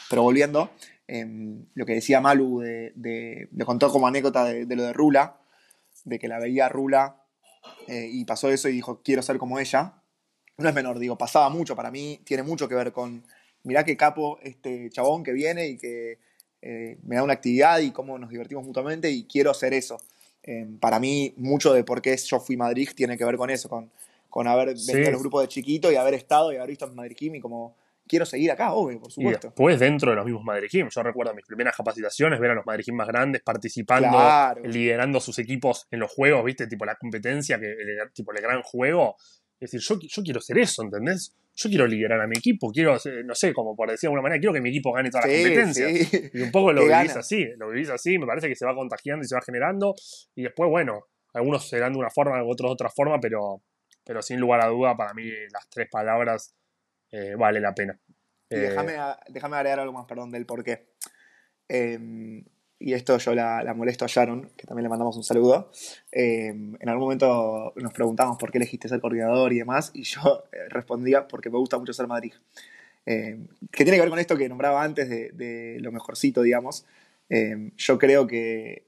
[0.09, 0.69] Pero volviendo,
[1.07, 1.25] eh,
[1.73, 5.37] lo que decía Malu, de, de- le contó como anécdota de, de lo de Rula,
[6.03, 7.17] de que la veía Rula
[7.87, 9.93] eh, y pasó eso y dijo, quiero ser como ella.
[10.57, 13.23] No es menor, digo, pasaba mucho para mí, tiene mucho que ver con,
[13.65, 16.19] mirá qué capo este chabón que viene y que
[16.61, 19.99] eh, me da una actividad y cómo nos divertimos mutuamente y quiero hacer eso.
[20.43, 23.67] Eh, para mí, mucho de por qué yo fui Madrid tiene que ver con eso,
[23.69, 23.91] con,
[24.29, 24.91] con haber Sí.
[24.91, 27.35] venido a los grupos de chiquito y haber estado y haber visto en Madrid Kim
[27.35, 27.75] y como,
[28.07, 29.47] quiero seguir acá, obvio, por Y supuesto.
[29.47, 30.89] después dentro de los mismos Madrid Gym.
[30.89, 34.61] Yo recuerdo mis primeras capacitaciones, ver a los Madrid Gym más grandes participando, Claro.
[34.63, 36.67] liderando sus equipos en los juegos, ¿viste?
[36.67, 39.15] Tipo la competencia, que el, tipo el gran juego.
[39.59, 41.33] Es decir, yo, yo quiero ser eso, ¿entendés?
[41.55, 44.39] Yo quiero liderar a mi equipo, quiero, no sé, como por decir de alguna manera,
[44.39, 46.09] quiero que mi equipo gane todas las Sí, competencias.
[46.09, 46.29] sí.
[46.33, 49.23] Y un poco lo vivís así, lo vivís así, me parece que se va contagiando
[49.23, 49.95] y se va generando.
[50.35, 53.61] Y después, bueno, algunos serán de una forma, otros de otra forma, pero,
[54.03, 56.53] pero sin lugar a duda, para mí las tres palabras
[57.11, 57.97] eh, vale la pena.
[58.49, 60.89] Y Eh, déjame, a- déjame agregar algo más, perdón, del por qué.
[61.69, 62.43] Eh,
[62.85, 65.71] y esto yo la, la molesto a Sharon, que también le mandamos un saludo.
[66.11, 70.43] Eh, en algún momento nos preguntamos por qué elegiste ser coordinador y demás, y yo
[70.51, 72.33] eh, respondía porque me gusta mucho ser Madrid.
[73.07, 73.39] Eh,
[73.71, 76.85] que tiene que ver con esto que nombraba antes de, de lo mejorcito, digamos.
[77.27, 78.85] Eh, yo creo que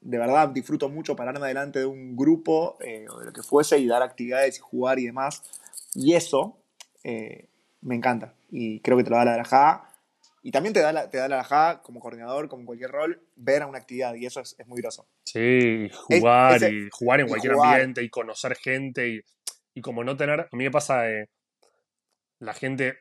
[0.00, 3.78] de verdad disfruto mucho pararme delante de un grupo eh, o de lo que fuese
[3.78, 5.42] y dar actividades y jugar y demás.
[5.96, 6.56] Y eso
[7.02, 7.46] eh,
[7.82, 8.32] me encanta.
[8.48, 9.89] Y creo que te lo da la Drajá.
[10.42, 13.62] Y también te da la, te da la Drajá como coordinador, como cualquier rol, ver
[13.62, 14.14] a una actividad.
[14.14, 15.06] Y eso es, es muy groso.
[15.24, 17.74] Sí, jugar, ese- y jugar en cualquier jugar.
[17.74, 19.20] ambiente, y conocer gente, y,
[19.74, 21.28] y como no tener, a mí me pasa de
[22.38, 22.98] la gente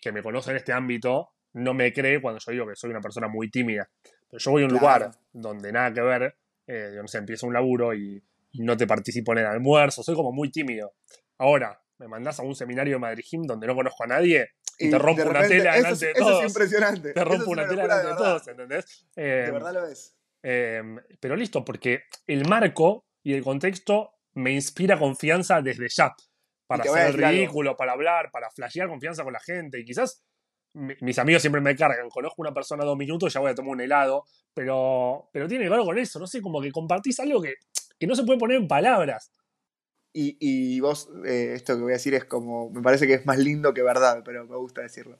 [0.00, 3.00] que me conoce en este ámbito no me cree cuando yo digo que soy una
[3.00, 3.88] persona muy tímida.
[4.30, 5.06] Pero yo voy a un Claro.
[5.06, 8.22] lugar donde nada que ver, eh, no sé, empiezo un laburo y,
[8.52, 10.92] y no te participo en el almuerzo, soy como muy tímido.
[11.38, 14.90] Ahora, me mandás a un seminario de Madrid Gym donde no conozco a nadie y,
[14.90, 16.42] te rompo una tela eso delante de eso todos.
[16.44, 17.12] es impresionante.
[17.12, 19.06] te Eso rompo una tela delante de, todos, ¿entendés?
[19.16, 20.16] Eh, De verdad lo es.
[20.42, 20.82] eh,
[21.20, 26.14] pero listo, porque el marco y el contexto me inspira confianza desde ya.
[26.66, 27.38] Para hacer el decir algo.
[27.38, 29.78] ridículo, para hablar, para flashear confianza con la gente.
[29.80, 30.22] Y quizás
[30.74, 32.08] mi- mis amigos siempre me cargan.
[32.10, 34.24] Conozco a una persona dos minutos, ya voy a tomar un helado.
[34.52, 36.18] Pero, pero tiene que ver con eso.
[36.18, 37.54] No sé, como que compartís algo que,
[37.98, 39.30] que no se puede poner en palabras.
[40.18, 43.26] Y, y vos, eh, esto que voy a decir es como, me parece que es
[43.26, 45.18] más lindo que verdad, pero me gusta decirlo.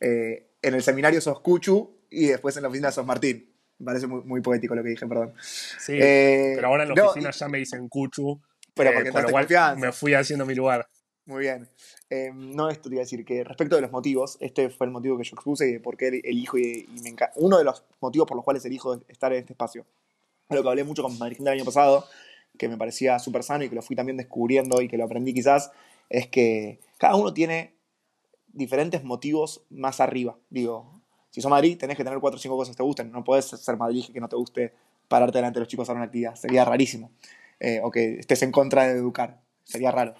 [0.00, 3.48] Eh, en el seminario sos Cuchu y después en la oficina sos Martín.
[3.78, 5.32] Me parece muy, muy poético lo que dije, perdón.
[5.40, 8.40] Sí, Eh, pero ahora en la no, oficina ya me dicen Cuchu.
[8.74, 10.88] Pero eh, porque con lo cual me fui haciendo mi lugar.
[11.26, 11.68] Muy bien.
[12.10, 14.92] Eh, no, esto te iba a decir que respecto de los motivos, este fue el
[14.92, 17.32] motivo que yo expuse y de por qué elijo y, y me encanta.
[17.36, 19.86] Uno de los motivos por los cuales elijo estar en este espacio.
[20.50, 22.04] Lo que hablé mucho con Madrid del año pasado,
[22.58, 25.34] que me parecía súper sano y que lo fui también descubriendo y que lo aprendí
[25.34, 25.70] quizás,
[26.08, 27.74] es que cada uno tiene
[28.52, 30.36] diferentes motivos más arriba.
[30.50, 31.00] Digo,
[31.30, 33.10] si sos Madrid, tenés que tener cuatro o cinco cosas que te gusten.
[33.10, 34.74] No podés ser Madrid y que no te guste
[35.08, 36.34] pararte delante de los chicos a hacer una actividad.
[36.34, 37.10] Sería rarísimo.
[37.58, 39.40] Eh, o que estés en contra de educar.
[39.64, 40.14] Sería raro.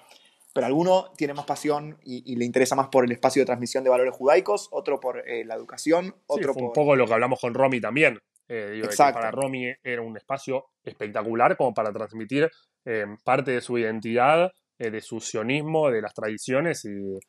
[0.53, 3.83] Pero alguno tiene más pasión y, y le interesa más por el espacio de transmisión
[3.83, 7.13] de valores judaicos, otro por eh, la educación, Sí, otro fue un poco lo que
[7.13, 8.19] hablamos con Romy también.
[8.47, 9.19] Eh, digo, Exacto.
[9.19, 12.49] para Romy era un espacio espectacular como para transmitir
[12.85, 17.19] eh, parte de su identidad, eh, de su sionismo, de las tradiciones y,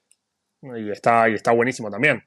[0.62, 2.22] y está, y está buenísimo también.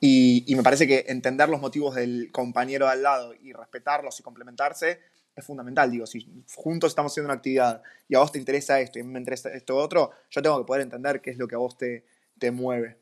[0.00, 4.18] Y, y me parece que entender los motivos del compañero de al lado y respetarlos
[4.18, 5.00] y complementarse
[5.34, 5.90] es fundamental.
[5.90, 9.04] Digo, si juntos estamos haciendo una actividad y a vos te interesa esto y a
[9.04, 11.58] mí me interesa esto otro, yo tengo que poder entender qué es lo que a
[11.58, 12.04] vos te,
[12.38, 12.98] te mueve.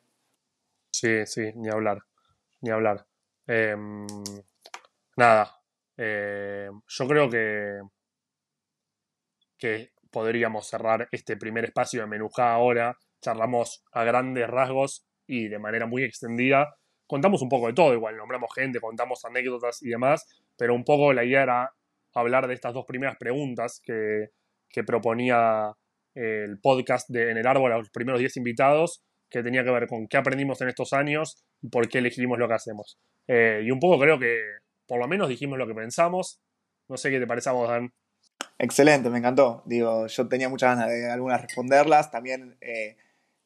[0.93, 2.03] Sí, sí, ni hablar,
[2.61, 3.07] ni hablar.
[3.47, 4.07] Em,
[5.17, 5.60] nada,
[6.03, 7.79] Eh, yo creo que,
[9.59, 12.97] que podríamos cerrar este primer espacio de Menujá ahora.
[13.21, 16.75] Charlamos a grandes rasgos y de manera muy extendida.
[17.07, 20.25] Contamos un poco de todo, igual nombramos gente, contamos anécdotas y demás,
[20.57, 21.75] pero un poco la idea era
[22.15, 24.29] hablar de estas dos primeras preguntas que,
[24.71, 25.73] que proponía
[26.15, 29.87] el podcast de En el Árbol a los primeros 10 invitados, que tenía que ver
[29.87, 32.99] con qué aprendimos en estos años y por qué elegimos lo que hacemos.
[33.29, 34.41] Eh, y un poco creo que
[34.91, 36.41] por lo menos dijimos lo que pensamos.
[36.89, 37.93] No sé qué te parece a vos, Dan.
[38.59, 39.63] Excelente, me encantó.
[39.65, 42.11] Digo, yo tenía muchas ganas de algunas responderlas.
[42.11, 42.97] También eh,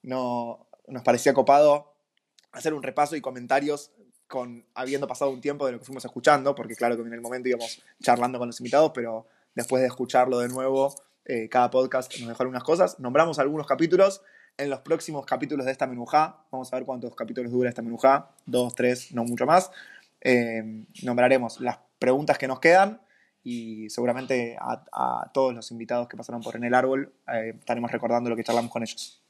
[0.00, 1.92] no, nos parecía copado
[2.52, 3.90] hacer un repaso y comentarios
[4.26, 7.20] con habiendo pasado un tiempo de lo que fuimos escuchando, porque claro que en el
[7.20, 10.94] momento íbamos charlando con los invitados, pero después de escucharlo de nuevo,
[11.26, 12.98] eh, cada podcast nos dejó algunas cosas.
[13.00, 14.22] Nombramos algunos capítulos.
[14.56, 18.30] En los próximos capítulos de esta menujá, vamos a ver cuántos capítulos dura esta menujá,
[18.46, 19.70] dos, tres, no mucho más.
[20.24, 23.00] Eh, nombraremos las preguntas que nos quedan
[23.42, 28.30] y seguramente a, todos los invitados que pasaron por en el árbol eh, estaremos recordando
[28.30, 29.22] lo que charlamos con ellos.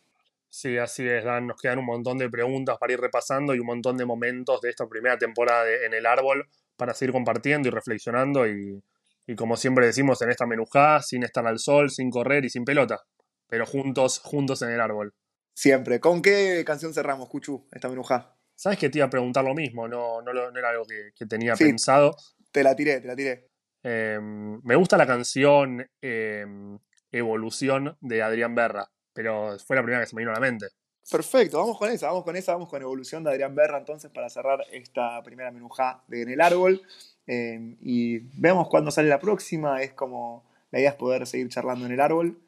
[0.49, 1.49] Sí, así es, Dan.
[1.49, 4.71] Nos quedan un montón de preguntas para ir repasando y un montón de momentos de
[4.71, 8.81] esta primera temporada de En el Árbol para seguir compartiendo y reflexionando y,
[9.27, 12.65] y como siempre decimos en esta menujá, sin estar al sol, sin correr y sin
[12.65, 13.03] pelota,
[13.49, 15.15] pero juntos, juntos en el árbol.
[15.55, 16.01] Siempre.
[16.01, 18.35] ¿Con qué canción cerramos, Cuchu, esta menujá?
[18.55, 22.17] Sabes que te iba a preguntar lo mismo, no, no, era algo que, tenía pensado.
[22.53, 23.49] Te la tiré, te la tiré.
[23.83, 26.79] Em, me gusta la canción em,
[27.11, 30.67] Evolución de Adrián Berra pero fue la primera que se me vino a la mente.
[31.11, 34.29] Perfecto, vamos con esa, vamos con esa, vamos con Evolución de Adrián Berra entonces para
[34.29, 36.83] cerrar esta primera menujá de En el Árbol.
[37.27, 41.87] Eh, y vemos cuándo sale la próxima, es como la idea es poder seguir charlando
[41.87, 42.39] en el árbol,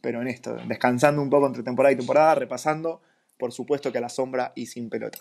[0.00, 3.00] pero en esto, descansando un poco entre temporada y temporada, repasando,
[3.38, 5.18] por supuesto que a la sombra y sin pelota.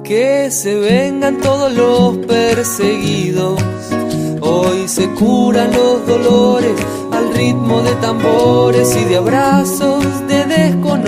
[0.03, 3.59] Que se vengan todos los perseguidos,
[4.41, 6.73] hoy se curan los dolores
[7.11, 10.08] al ritmo de tambores y de abrazos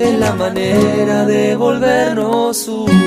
[0.00, 3.05] es la manera de volvernos uno.